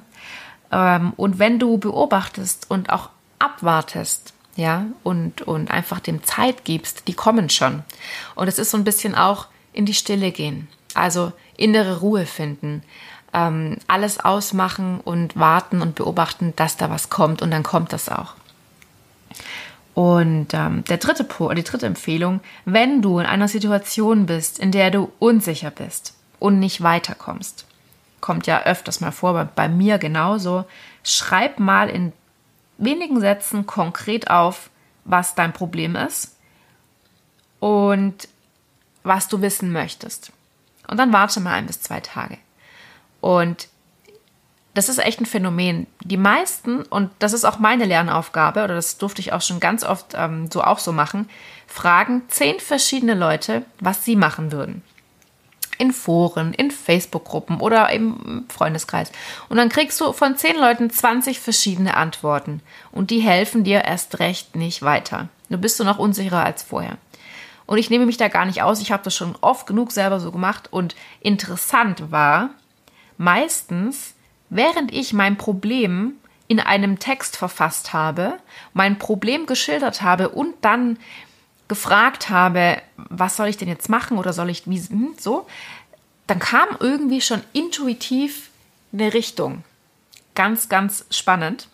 [0.71, 3.09] Ähm, und wenn du beobachtest und auch
[3.39, 7.83] abwartest, ja, und, und einfach dem Zeit gibst, die kommen schon.
[8.33, 10.67] Und es ist so ein bisschen auch in die Stille gehen.
[10.95, 12.81] Also innere Ruhe finden.
[13.33, 18.09] Ähm, alles ausmachen und warten und beobachten, dass da was kommt und dann kommt das
[18.09, 18.33] auch.
[19.93, 24.89] Und ähm, der dritte die dritte Empfehlung, wenn du in einer Situation bist, in der
[24.89, 27.66] du unsicher bist und nicht weiterkommst,
[28.21, 30.65] kommt ja öfters mal vor, bei mir genauso,
[31.03, 32.13] schreib mal in
[32.77, 34.69] wenigen Sätzen konkret auf,
[35.05, 36.35] was dein Problem ist
[37.59, 38.27] und
[39.03, 40.31] was du wissen möchtest.
[40.87, 42.37] Und dann warte mal ein bis zwei Tage.
[43.21, 43.67] Und
[44.73, 45.87] das ist echt ein Phänomen.
[46.03, 49.83] Die meisten, und das ist auch meine Lernaufgabe, oder das durfte ich auch schon ganz
[49.83, 51.29] oft ähm, so auch so machen,
[51.65, 54.83] fragen zehn verschiedene Leute, was sie machen würden.
[55.77, 59.11] In Foren, in Facebook-Gruppen oder im Freundeskreis.
[59.49, 62.61] Und dann kriegst du von zehn Leuten 20 verschiedene Antworten.
[62.91, 65.29] Und die helfen dir erst recht nicht weiter.
[65.49, 66.97] Du bist du noch unsicherer als vorher.
[67.65, 68.81] Und ich nehme mich da gar nicht aus.
[68.81, 70.67] Ich habe das schon oft genug selber so gemacht.
[70.71, 72.51] Und interessant war,
[73.17, 74.15] meistens
[74.49, 76.13] Während ich mein Problem
[76.47, 78.37] in einem Text verfasst habe,
[78.73, 80.97] mein Problem geschildert habe und dann
[81.67, 85.47] gefragt habe, was soll ich denn jetzt machen oder soll ich wie hm, so,
[86.27, 88.49] dann kam irgendwie schon intuitiv
[88.93, 89.63] eine Richtung.
[90.35, 91.67] Ganz, ganz spannend.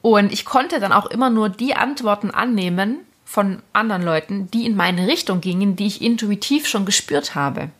[0.00, 4.76] Und ich konnte dann auch immer nur die Antworten annehmen von anderen Leuten, die in
[4.76, 7.70] meine Richtung gingen, die ich intuitiv schon gespürt habe.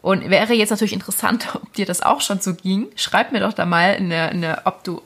[0.00, 2.88] Und wäre jetzt natürlich interessant, ob dir das auch schon so ging.
[2.94, 5.02] Schreib mir doch da mal, eine, eine, ob du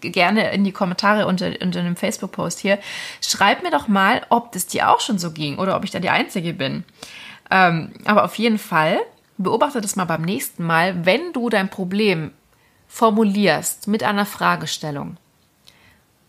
[0.00, 2.78] gerne in die Kommentare unter, unter einem Facebook-Post hier,
[3.20, 6.00] schreib mir doch mal, ob das dir auch schon so ging oder ob ich da
[6.00, 6.84] die Einzige bin.
[7.50, 8.98] Ähm, aber auf jeden Fall,
[9.38, 12.32] beobachte das mal beim nächsten Mal, wenn du dein Problem
[12.88, 15.16] formulierst mit einer Fragestellung,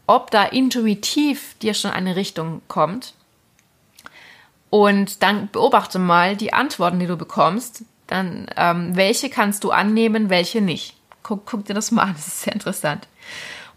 [0.07, 3.13] ob da intuitiv dir schon eine Richtung kommt.
[4.69, 10.29] Und dann beobachte mal die Antworten, die du bekommst, dann ähm, welche kannst du annehmen,
[10.29, 10.95] welche nicht.
[11.23, 13.07] Guck, guck dir das mal an, das ist sehr interessant.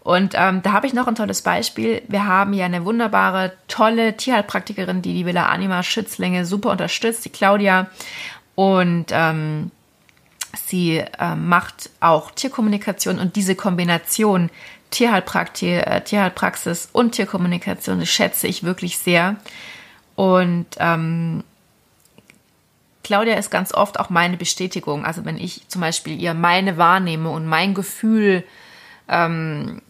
[0.01, 2.03] Und ähm, da habe ich noch ein tolles Beispiel.
[2.07, 7.31] Wir haben ja eine wunderbare, tolle Tierheilpraktikerin, die die Villa Anima Schützlinge super unterstützt, die
[7.31, 7.89] Claudia.
[8.53, 9.71] Und ähm,
[10.53, 14.51] sie äh, macht auch Tierkommunikation und diese Kombination
[14.91, 19.37] Tierheilprakti äh, Tierheilpraxis und Tierkommunikation, das schätze ich wirklich sehr.
[20.15, 21.43] Und ähm,
[23.03, 25.05] Claudia ist ganz oft auch meine Bestätigung.
[25.05, 28.43] Also wenn ich zum Beispiel ihr meine wahrnehme und mein Gefühl,
[29.07, 29.81] ähm,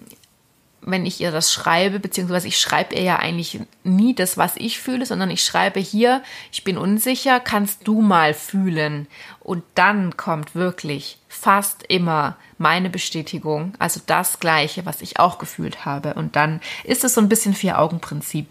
[0.85, 4.79] wenn ich ihr das schreibe, beziehungsweise ich schreibe ihr ja eigentlich nie das, was ich
[4.79, 9.07] fühle, sondern ich schreibe hier, ich bin unsicher, kannst du mal fühlen.
[9.39, 15.85] Und dann kommt wirklich fast immer meine Bestätigung, also das Gleiche, was ich auch gefühlt
[15.85, 16.13] habe.
[16.13, 18.47] Und dann ist es so ein bisschen Vier-Augen-Prinzip.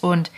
[0.00, 0.30] Und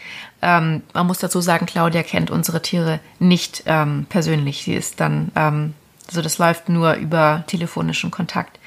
[0.42, 4.64] ähm, man muss dazu sagen, Claudia kennt unsere Tiere nicht ähm, persönlich.
[4.64, 5.74] Sie ist dann, ähm,
[6.08, 8.58] also das läuft nur über telefonischen Kontakt.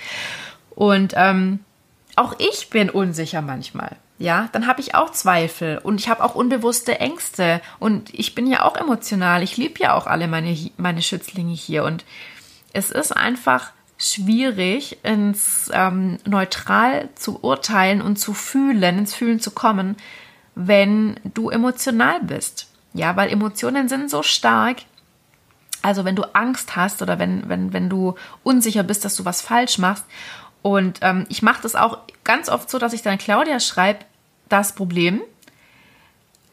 [0.75, 1.59] Und ähm,
[2.15, 3.97] auch ich bin unsicher manchmal.
[4.17, 8.45] Ja, dann habe ich auch Zweifel und ich habe auch unbewusste Ängste und ich bin
[8.45, 9.41] ja auch emotional.
[9.41, 12.05] Ich liebe ja auch alle meine, meine Schützlinge hier und
[12.71, 19.51] es ist einfach schwierig, ins ähm, neutral zu urteilen und zu fühlen, ins Fühlen zu
[19.51, 19.95] kommen,
[20.55, 22.71] wenn du emotional bist.
[22.93, 24.77] Ja, weil Emotionen sind so stark.
[25.81, 29.41] Also wenn du Angst hast oder wenn, wenn, wenn du unsicher bist, dass du was
[29.41, 30.05] falsch machst.
[30.61, 34.05] Und ähm, ich mache das auch ganz oft so, dass ich dann Claudia schreibe,
[34.49, 35.21] das Problem,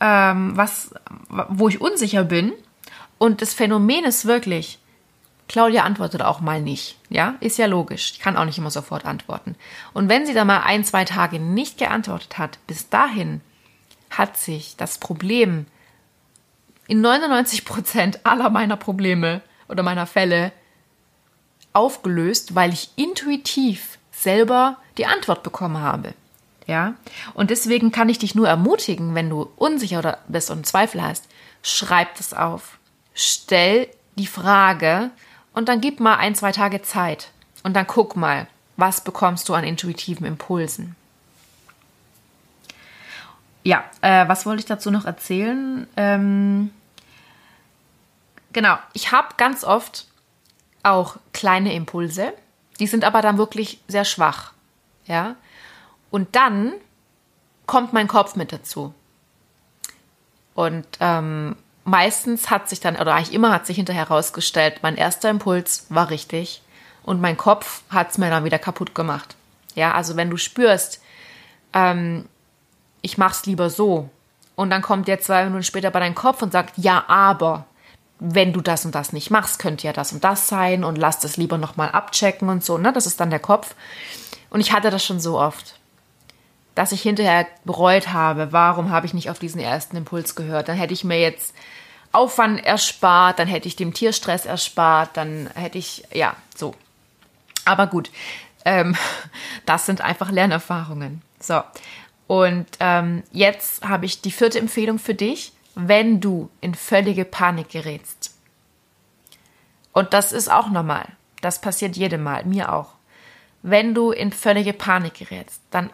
[0.01, 0.95] ähm, was,
[1.29, 2.53] wo ich unsicher bin.
[3.19, 4.79] Und das Phänomen ist wirklich,
[5.49, 6.97] Claudia antwortet auch mal nicht.
[7.09, 8.13] Ja, ist ja logisch.
[8.13, 9.57] Ich kann auch nicht immer sofort antworten.
[9.93, 13.41] Und wenn sie dann mal ein, zwei Tage nicht geantwortet hat, bis dahin
[14.11, 15.67] hat sich das Problem
[16.87, 20.53] in 99 Prozent aller meiner Probleme oder meiner Fälle
[21.73, 26.15] aufgelöst, weil ich intuitiv selber die Antwort bekommen habe.
[26.67, 26.95] Ja?
[27.35, 31.29] Und deswegen kann ich dich nur ermutigen, wenn du unsicher bist und Zweifel hast,
[31.63, 32.79] schreib das auf.
[33.15, 35.11] Stell die Frage
[35.55, 37.31] und dann gib mal ein, zwei Tage Zeit
[37.63, 40.95] und dann guck mal, was bekommst du an intuitiven Impulsen.
[43.65, 45.87] Ja, äh, was wollte ich dazu noch erzählen?
[45.97, 46.71] Ähm,
[48.53, 50.07] genau, ich habe ganz oft
[50.83, 52.33] auch kleine Impulse,
[52.79, 54.53] die sind aber dann wirklich sehr schwach.
[55.07, 55.37] Ja,
[56.11, 56.73] und dann
[57.67, 58.95] kommt mein Kopf mit dazu.
[60.55, 65.31] Und ähm, meistens hat sich dann, oder eigentlich immer hat sich hinterher herausgestellt, mein erster
[65.31, 66.63] Impuls war richtig
[67.05, 69.37] und mein Kopf hat es mir dann wieder kaputt gemacht.
[69.75, 71.01] Ja, also wenn du spürst,
[71.73, 72.27] ähm,
[73.03, 74.11] ich mache es lieber so
[74.57, 77.67] Und dann kommt der zwei Minuten später bei deinem Kopf und sagt, ja, aber
[78.21, 81.21] wenn du das und das nicht machst, könnte ja das und das sein und lass
[81.21, 82.79] das lieber nochmal abchecken und so.
[82.79, 82.93] Ne?
[82.93, 83.75] Das ist dann der Kopf.
[84.51, 85.79] Und ich hatte das schon so oft,
[86.75, 90.69] dass ich hinterher bereut habe, warum habe ich nicht auf diesen ersten Impuls gehört.
[90.69, 91.55] Dann hätte ich mir jetzt
[92.13, 96.75] Aufwand erspart, dann hätte ich dem Tierstress erspart, dann hätte ich, ja, so.
[97.65, 98.11] Aber gut,
[98.65, 98.97] ähm,
[99.67, 101.23] das sind einfach Lernerfahrungen.
[101.41, 101.63] So,
[102.27, 107.69] und ähm, jetzt habe ich die vierte Empfehlung für dich, wenn du in völlige Panik
[107.69, 108.37] gerätst.
[109.93, 111.07] Und das ist auch normal.
[111.41, 112.95] Das passiert jedem Mal, mir auch.
[113.63, 115.91] Wenn du in völlige Panik gerätst, dann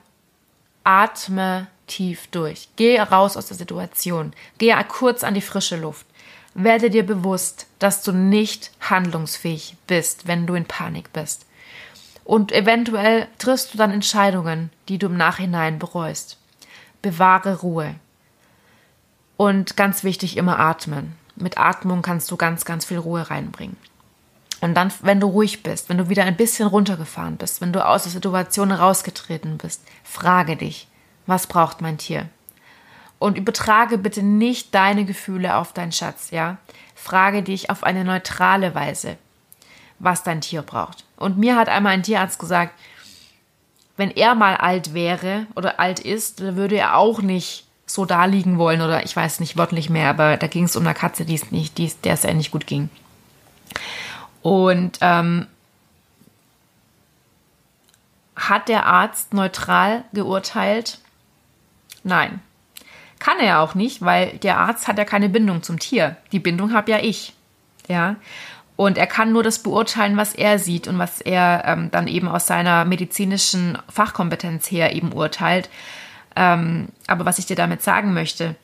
[0.84, 2.68] atme tief durch.
[2.76, 4.32] Geh raus aus der Situation.
[4.56, 6.06] Geh kurz an die frische Luft.
[6.54, 11.44] Werde dir bewusst, dass du nicht handlungsfähig bist, wenn du in Panik bist.
[12.24, 16.38] Und eventuell triffst du dann Entscheidungen, die du im Nachhinein bereust.
[17.02, 17.96] Bewahre Ruhe.
[19.36, 21.16] Und ganz wichtig, immer atmen.
[21.36, 23.76] Mit Atmung kannst du ganz, ganz viel Ruhe reinbringen.
[24.60, 27.84] Und dann, wenn du ruhig bist, wenn du wieder ein bisschen runtergefahren bist, wenn du
[27.84, 30.88] aus der Situation rausgetreten bist, frage dich,
[31.26, 32.28] was braucht mein Tier?
[33.18, 36.58] Und übertrage bitte nicht deine Gefühle auf deinen Schatz, ja?
[36.94, 39.18] Frage dich auf eine neutrale Weise
[39.98, 41.04] was dein Tier braucht.
[41.16, 42.78] Und mir hat einmal ein Tierarzt gesagt,
[43.96, 48.24] wenn er mal alt wäre oder alt ist, dann würde er auch nicht so da
[48.24, 51.24] liegen wollen oder ich weiß nicht wörtlich mehr, aber da ging es um eine Katze,
[51.24, 52.88] die es nicht, die, der es ja nicht gut ging.
[54.42, 55.46] Und ähm,
[58.36, 60.98] hat der Arzt neutral geurteilt?
[62.02, 62.40] Nein.
[63.18, 66.16] Kann er auch nicht, weil der Arzt hat ja keine Bindung zum Tier.
[66.32, 67.32] Die Bindung habe ja ich.
[67.88, 68.16] Ja.
[68.76, 72.28] Und er kann nur das beurteilen, was er sieht und was er ähm, dann eben
[72.28, 75.70] aus seiner medizinischen Fachkompetenz her eben urteilt.
[76.36, 78.56] Ähm, aber was ich dir damit sagen möchte,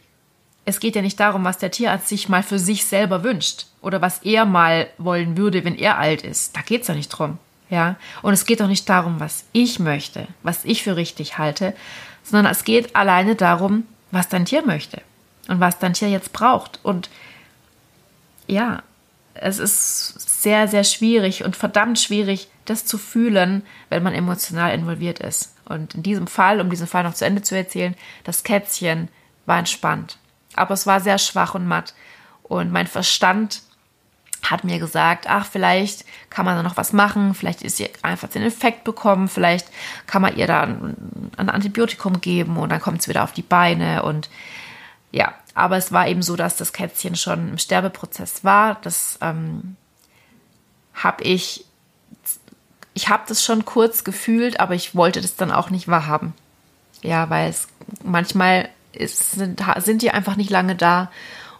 [0.64, 4.00] es geht ja nicht darum, was der Tierarzt sich mal für sich selber wünscht oder
[4.00, 6.56] was er mal wollen würde, wenn er alt ist.
[6.56, 7.38] Da geht es ja nicht drum.
[7.70, 7.96] Ja?
[8.22, 11.74] Und es geht auch nicht darum, was ich möchte, was ich für richtig halte,
[12.22, 15.00] sondern es geht alleine darum, was dein Tier möchte
[15.48, 16.80] und was dein Tier jetzt braucht.
[16.82, 17.08] Und
[18.46, 18.82] ja,
[19.34, 25.18] es ist sehr, sehr schwierig und verdammt schwierig, das zu fühlen, wenn man emotional involviert
[25.20, 25.54] ist.
[25.64, 29.08] Und in diesem Fall, um diesen Fall noch zu Ende zu erzählen, das Kätzchen
[29.46, 30.18] war entspannt.
[30.54, 31.94] Aber es war sehr schwach und matt.
[32.42, 33.62] Und mein Verstand
[34.42, 38.28] hat mir gesagt, ach, vielleicht kann man da noch was machen, vielleicht ist sie einfach
[38.28, 39.68] den Infekt bekommen, vielleicht
[40.06, 40.96] kann man ihr da ein,
[41.36, 44.30] Antibiotikum geben und dann kommt es wieder auf die Beine und
[45.12, 48.78] ja, aber es war eben so, dass das Kätzchen schon im Sterbeprozess war.
[48.82, 49.76] Das ähm,
[50.94, 51.64] habe ich,
[52.94, 56.34] ich habe das schon kurz gefühlt, aber ich wollte das dann auch nicht wahrhaben.
[57.02, 57.68] Ja, weil es
[58.02, 61.10] manchmal ist, sind, sind die einfach nicht lange da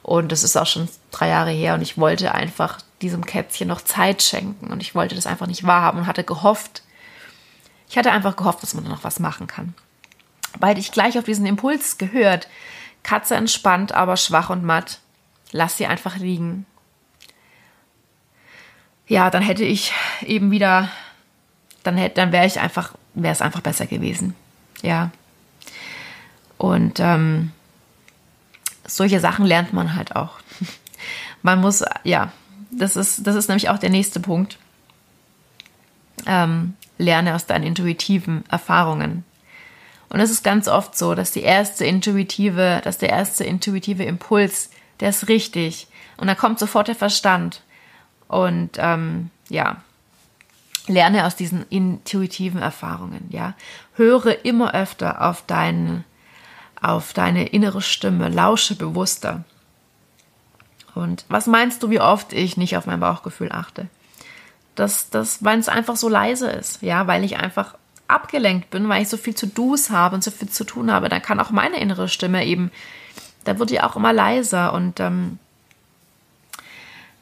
[0.03, 3.83] und das ist auch schon drei Jahre her und ich wollte einfach diesem Kätzchen noch
[3.83, 6.83] Zeit schenken und ich wollte das einfach nicht wahrhaben und hatte gehofft,
[7.89, 9.75] ich hatte einfach gehofft, dass man da noch was machen kann.
[10.59, 12.49] Weil ich gleich auf diesen Impuls gehört,
[13.03, 15.01] Katze entspannt, aber schwach und matt.
[15.53, 16.67] Lass sie einfach liegen.
[19.07, 20.89] Ja, dann hätte ich eben wieder,
[21.83, 24.37] dann hätte, dann wäre ich einfach, wäre es einfach besser gewesen.
[24.83, 25.11] Ja.
[26.59, 27.51] Und ähm,
[28.87, 30.39] solche Sachen lernt man halt auch.
[31.43, 32.33] Man muss, ja,
[32.71, 34.59] das ist, das ist nämlich auch der nächste Punkt.
[36.27, 39.25] Ähm, lerne aus deinen intuitiven Erfahrungen.
[40.11, 44.71] Und es ist ganz oft so, dass die erste intuitive, dass der erste intuitive Impuls,
[44.99, 45.87] der ist richtig.
[46.17, 47.63] Und da kommt sofort der Verstand.
[48.29, 49.77] Und ähm, ja,
[50.89, 53.29] lerne aus diesen intuitiven Erfahrungen.
[53.31, 53.55] Ja,
[53.95, 56.05] höre immer öfter auf deine,
[56.83, 59.45] auf deine innere Stimme, lausche bewusster.
[60.95, 63.87] Und was meinst du, wie oft ich nicht auf mein Bauchgefühl achte?
[64.75, 67.75] Das, das, weil es einfach so leise ist, ja, weil ich einfach
[68.11, 71.09] abgelenkt bin, weil ich so viel zu Do's habe und so viel zu tun habe,
[71.09, 72.71] dann kann auch meine innere Stimme eben,
[73.45, 75.39] da wird die auch immer leiser und ähm,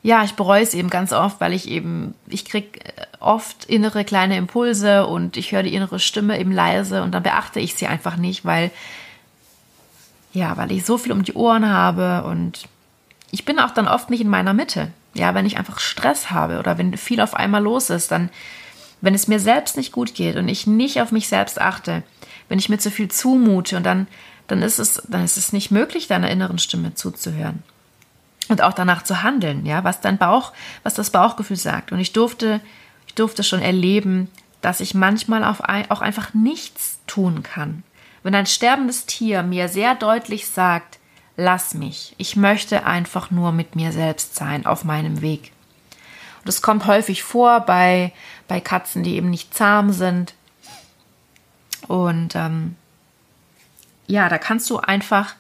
[0.03, 4.05] ja, ich bereue es eben ganz oft, weil ich eben, ich kriege äh, oft innere
[4.05, 7.87] kleine Impulse und ich höre die innere Stimme eben leise und dann beachte ich sie
[7.87, 8.71] einfach nicht, weil,
[10.33, 12.69] ja, weil ich so viel um die Ohren habe und
[13.31, 14.91] ich bin auch dann oft nicht in meiner Mitte.
[15.15, 18.31] Ja, wenn ich einfach Stress habe oder wenn viel auf einmal los ist, dann
[19.01, 22.03] wenn es mir selbst nicht gut geht und ich nicht auf mich selbst achte,
[22.49, 24.07] wenn ich mir zu viel zumute und dann,
[24.47, 27.63] dann ist es, dann ist es nicht möglich, deiner inneren Stimme zuzuhören.
[28.49, 31.93] Und auch danach zu handeln, ja, was dein Bauch, was das Bauchgefühl sagt.
[31.93, 32.61] Und ich durfte,
[33.07, 34.29] ich durfte schon erleben,
[34.63, 37.83] dass ich manchmal auch einfach nichts tun kann.
[38.23, 40.99] Wenn ein sterbendes Tier mir sehr deutlich sagt,
[41.37, 42.15] lass mich.
[42.19, 45.53] Ich möchte einfach nur mit mir selbst sein auf meinem Weg.
[46.39, 48.13] Und das kommt häufig vor bei,
[48.49, 50.35] bei Katzen, die eben nicht zahm sind.
[51.87, 52.75] Und ähm,
[54.07, 55.35] ja, da kannst du einfach,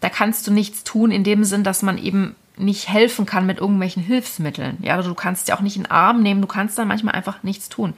[0.00, 3.58] da kannst du nichts tun in dem Sinn, dass man eben nicht helfen kann mit
[3.58, 4.78] irgendwelchen Hilfsmitteln.
[4.80, 7.42] Ja, du kannst ja auch nicht in den Arm nehmen, du kannst dann manchmal einfach
[7.42, 7.94] nichts tun.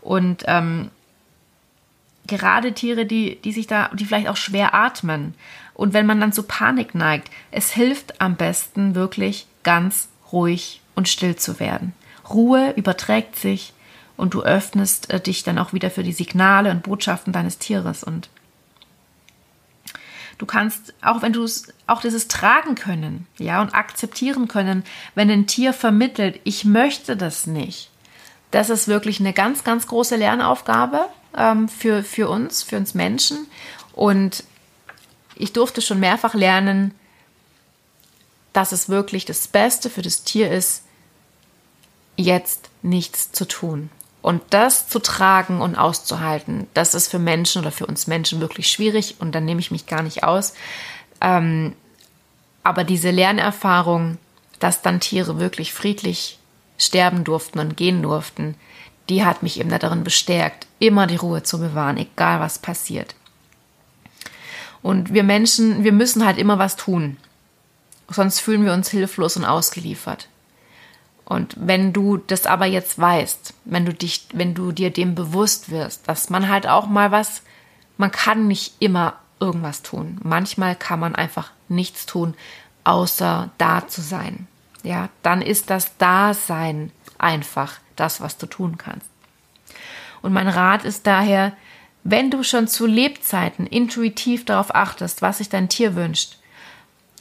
[0.00, 0.90] Und ähm,
[2.26, 5.34] gerade Tiere, die, die sich da, die vielleicht auch schwer atmen.
[5.74, 11.08] Und wenn man dann zu Panik neigt, es hilft am besten wirklich ganz ruhig und
[11.08, 11.92] still zu werden.
[12.28, 13.72] Ruhe überträgt sich
[14.18, 18.04] und du öffnest äh, dich dann auch wieder für die Signale und Botschaften deines Tieres
[18.04, 18.28] und
[20.36, 24.84] Du kannst, auch wenn du es, auch dieses tragen können, ja, und akzeptieren können,
[25.16, 27.90] wenn ein Tier vermittelt, ich möchte das nicht.
[28.52, 33.48] Das ist wirklich eine ganz, ganz große Lernaufgabe ähm, für, für uns, für uns Menschen.
[33.92, 34.44] Und
[35.34, 36.94] ich durfte schon mehrfach lernen,
[38.52, 40.84] dass es wirklich das Beste für das Tier ist,
[42.16, 43.90] jetzt nichts zu tun.
[44.20, 48.68] Und das zu tragen und auszuhalten, das ist für Menschen oder für uns Menschen wirklich
[48.68, 50.54] schwierig und dann nehme ich mich gar nicht aus.
[51.20, 51.74] Ähm,
[52.64, 54.18] aber diese Lernerfahrung,
[54.58, 56.38] dass dann Tiere wirklich friedlich
[56.78, 58.56] sterben durften und gehen durften,
[59.08, 63.14] die hat mich eben darin bestärkt, immer die Ruhe zu bewahren, egal was passiert.
[64.82, 67.16] Und wir Menschen, wir müssen halt immer was tun.
[68.08, 70.28] Sonst fühlen wir uns hilflos und ausgeliefert.
[71.28, 75.70] Und wenn du das aber jetzt weißt, wenn du dich, wenn du dir dem bewusst
[75.70, 77.42] wirst, dass man halt auch mal was,
[77.98, 80.18] man kann nicht immer irgendwas tun.
[80.22, 82.34] Manchmal kann man einfach nichts tun,
[82.84, 84.46] außer da zu sein.
[84.82, 89.06] Ja, dann ist das Dasein einfach das, was du tun kannst.
[90.22, 91.52] Und mein Rat ist daher,
[92.04, 96.37] wenn du schon zu Lebzeiten intuitiv darauf achtest, was sich dein Tier wünscht,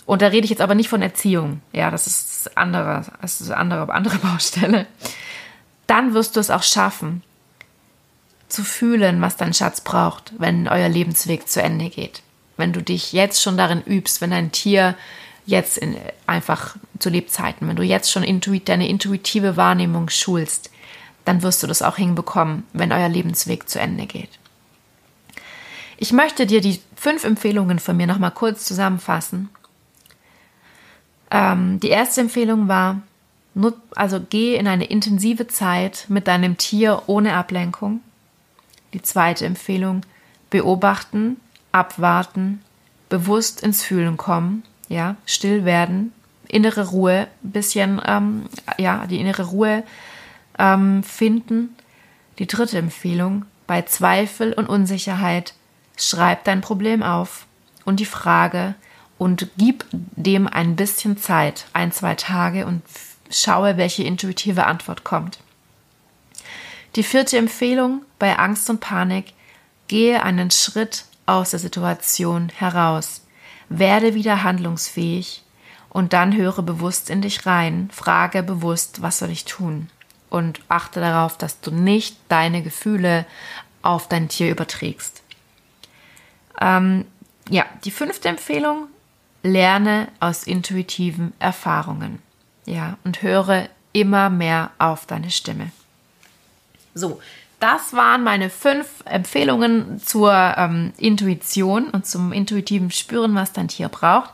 [0.07, 1.61] und da rede ich jetzt aber nicht von Erziehung.
[1.73, 4.87] Ja, das ist andere, das ist andere, andere Baustelle.
[5.85, 7.21] Dann wirst du es auch schaffen,
[8.47, 12.23] zu fühlen, was dein Schatz braucht, wenn euer Lebensweg zu Ende geht.
[12.55, 14.95] Wenn du dich jetzt schon darin übst, wenn dein Tier
[15.45, 20.71] jetzt in, einfach zu Lebzeiten, wenn du jetzt schon intuit, deine intuitive Wahrnehmung schulst,
[21.25, 24.29] dann wirst du das auch hinbekommen, wenn euer Lebensweg zu Ende geht.
[25.97, 29.49] Ich möchte dir die fünf Empfehlungen von mir nochmal kurz zusammenfassen
[31.31, 33.01] ähm, die erste Empfehlung war,
[33.95, 38.01] also geh in eine intensive Zeit mit deinem Tier ohne Ablenkung.
[38.93, 40.01] Die zweite Empfehlung,
[40.49, 41.37] beobachten,
[41.71, 42.61] abwarten,
[43.09, 46.13] bewusst ins Fühlen kommen, ja, still werden,
[46.47, 48.45] innere Ruhe, bisschen, ähm,
[48.77, 49.83] ja, die innere Ruhe
[50.57, 51.75] ähm, finden.
[52.39, 55.53] Die dritte Empfehlung, bei Zweifel und Unsicherheit,
[55.97, 57.47] schreib dein Problem auf
[57.83, 58.75] und die Frage,
[59.17, 62.83] und gib dem ein bisschen Zeit, ein, zwei Tage und
[63.29, 65.39] schaue, welche intuitive Antwort kommt.
[66.95, 69.33] Die vierte Empfehlung bei Angst und Panik,
[69.87, 73.21] gehe einen Schritt aus der Situation heraus,
[73.69, 75.43] werde wieder handlungsfähig
[75.89, 79.89] und dann höre bewusst in dich rein, frage bewusst, was soll ich tun?
[80.29, 83.25] Und achte darauf, dass du nicht deine Gefühle
[83.81, 85.23] auf dein Tier überträgst.
[86.59, 87.05] Ähm,
[87.49, 88.87] ja, die fünfte Empfehlung,
[89.43, 92.19] lerne aus intuitiven Erfahrungen.
[92.65, 95.71] Ja, und höre immer mehr auf deine Stimme.
[96.93, 97.19] So,
[97.59, 103.89] das waren meine fünf Empfehlungen zur ähm, Intuition und zum intuitiven Spüren, was dein Tier
[103.89, 104.31] braucht.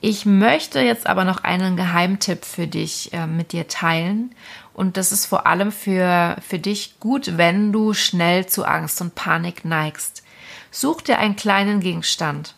[0.00, 4.34] Ich möchte jetzt aber noch einen Geheimtipp für dich äh, mit dir teilen.
[4.74, 9.14] Und das ist vor allem für, für dich gut, wenn du schnell zu Angst und
[9.14, 10.22] Panik neigst.
[10.70, 12.54] Such dir einen kleinen Gegenstand,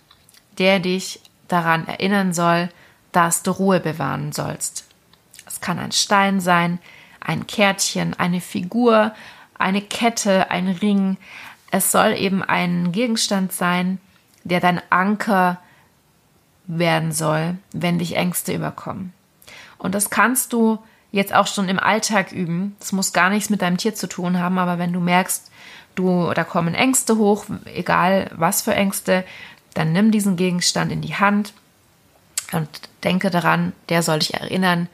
[0.58, 2.68] der dich daran erinnern soll,
[3.12, 4.86] dass du Ruhe bewahren sollst.
[5.46, 6.78] Es kann ein Stein sein,
[7.20, 9.12] ein Kärtchen, eine Figur,
[9.58, 11.16] eine Kette, ein Ring.
[11.70, 13.98] Es soll eben ein Gegenstand sein,
[14.44, 15.58] der dein Anker
[16.66, 19.12] werden soll, wenn dich Ängste überkommen.
[19.78, 20.78] Und das kannst du
[21.12, 22.76] jetzt auch schon im Alltag üben.
[22.78, 25.50] Das muss gar nichts mit deinem Tier zu tun haben, aber wenn du merkst,
[25.94, 29.24] du, da kommen Ängste hoch, egal was für Ängste,
[29.76, 31.52] dann nimm diesen Gegenstand in die Hand
[32.52, 32.68] und
[33.04, 34.88] denke daran, der soll dich erinnern,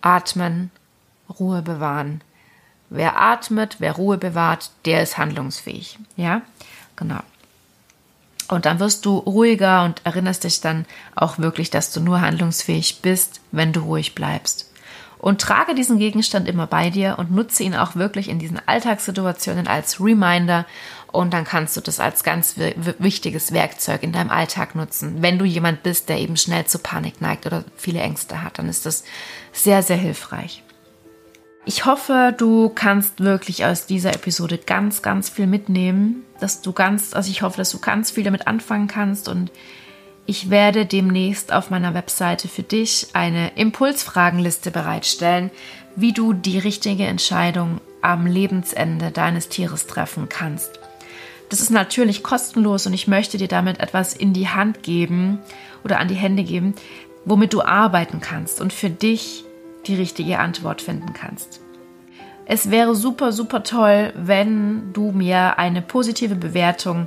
[0.00, 0.70] atmen,
[1.38, 2.22] Ruhe bewahren.
[2.88, 5.98] Wer atmet, wer Ruhe bewahrt, der ist handlungsfähig.
[6.16, 6.40] Ja,
[6.96, 7.20] genau.
[8.48, 13.02] Und dann wirst du ruhiger und erinnerst dich dann auch wirklich, dass du nur handlungsfähig
[13.02, 14.72] bist, wenn du ruhig bleibst.
[15.18, 19.66] Und trage diesen Gegenstand immer bei dir und nutze ihn auch wirklich in diesen Alltagssituationen
[19.66, 20.64] als Reminder
[21.10, 22.56] Und dann kannst du das als ganz
[22.98, 25.22] wichtiges Werkzeug in deinem Alltag nutzen.
[25.22, 28.68] Wenn du jemand bist, der eben schnell zu Panik neigt oder viele Ängste hat, dann
[28.68, 29.04] ist das
[29.52, 30.62] sehr, sehr hilfreich.
[31.64, 37.14] Ich hoffe, du kannst wirklich aus dieser Episode ganz, ganz viel mitnehmen, dass du ganz,
[37.14, 39.50] also ich hoffe, dass du ganz viel damit anfangen kannst und
[40.24, 45.50] ich werde demnächst auf meiner Webseite für dich eine Impulsfragenliste bereitstellen,
[45.96, 50.78] wie du die richtige Entscheidung am Lebensende deines Tieres treffen kannst.
[51.48, 55.38] Das ist natürlich kostenlos und ich möchte dir damit etwas in die Hand geben
[55.84, 56.74] oder an die Hände geben,
[57.24, 59.44] womit du arbeiten kannst und für dich
[59.86, 61.60] die richtige Antwort finden kannst.
[62.44, 67.06] Es wäre super, super toll, wenn du mir eine positive Bewertung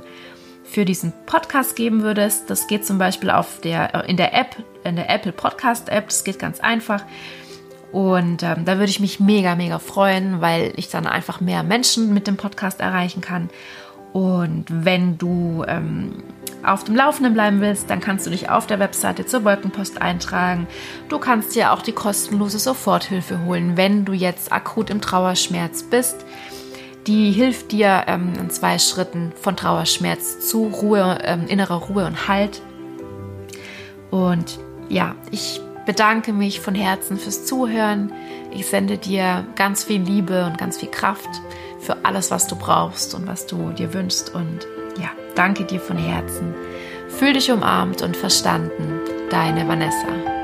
[0.64, 2.48] für diesen Podcast geben würdest.
[2.48, 6.08] Das geht zum Beispiel auf der, in der App, in der Apple Podcast App.
[6.08, 7.04] Das geht ganz einfach.
[7.90, 12.14] Und ähm, da würde ich mich mega, mega freuen, weil ich dann einfach mehr Menschen
[12.14, 13.50] mit dem Podcast erreichen kann.
[14.12, 16.22] Und wenn du ähm,
[16.62, 20.66] auf dem Laufenden bleiben willst, dann kannst du dich auf der Webseite zur Wolkenpost eintragen.
[21.08, 26.24] Du kannst dir auch die kostenlose Soforthilfe holen, wenn du jetzt akut im Trauerschmerz bist.
[27.06, 32.28] Die hilft dir ähm, in zwei Schritten von Trauerschmerz zu Ruhe, ähm, innerer Ruhe und
[32.28, 32.62] Halt.
[34.10, 38.12] Und ja, ich bedanke mich von Herzen fürs Zuhören.
[38.52, 41.28] Ich sende dir ganz viel Liebe und ganz viel Kraft
[41.82, 44.34] für alles, was du brauchst und was du dir wünschst.
[44.34, 44.66] Und
[44.98, 46.54] ja, danke dir von Herzen.
[47.08, 49.00] Fühl dich umarmt und verstanden.
[49.30, 50.41] Deine Vanessa.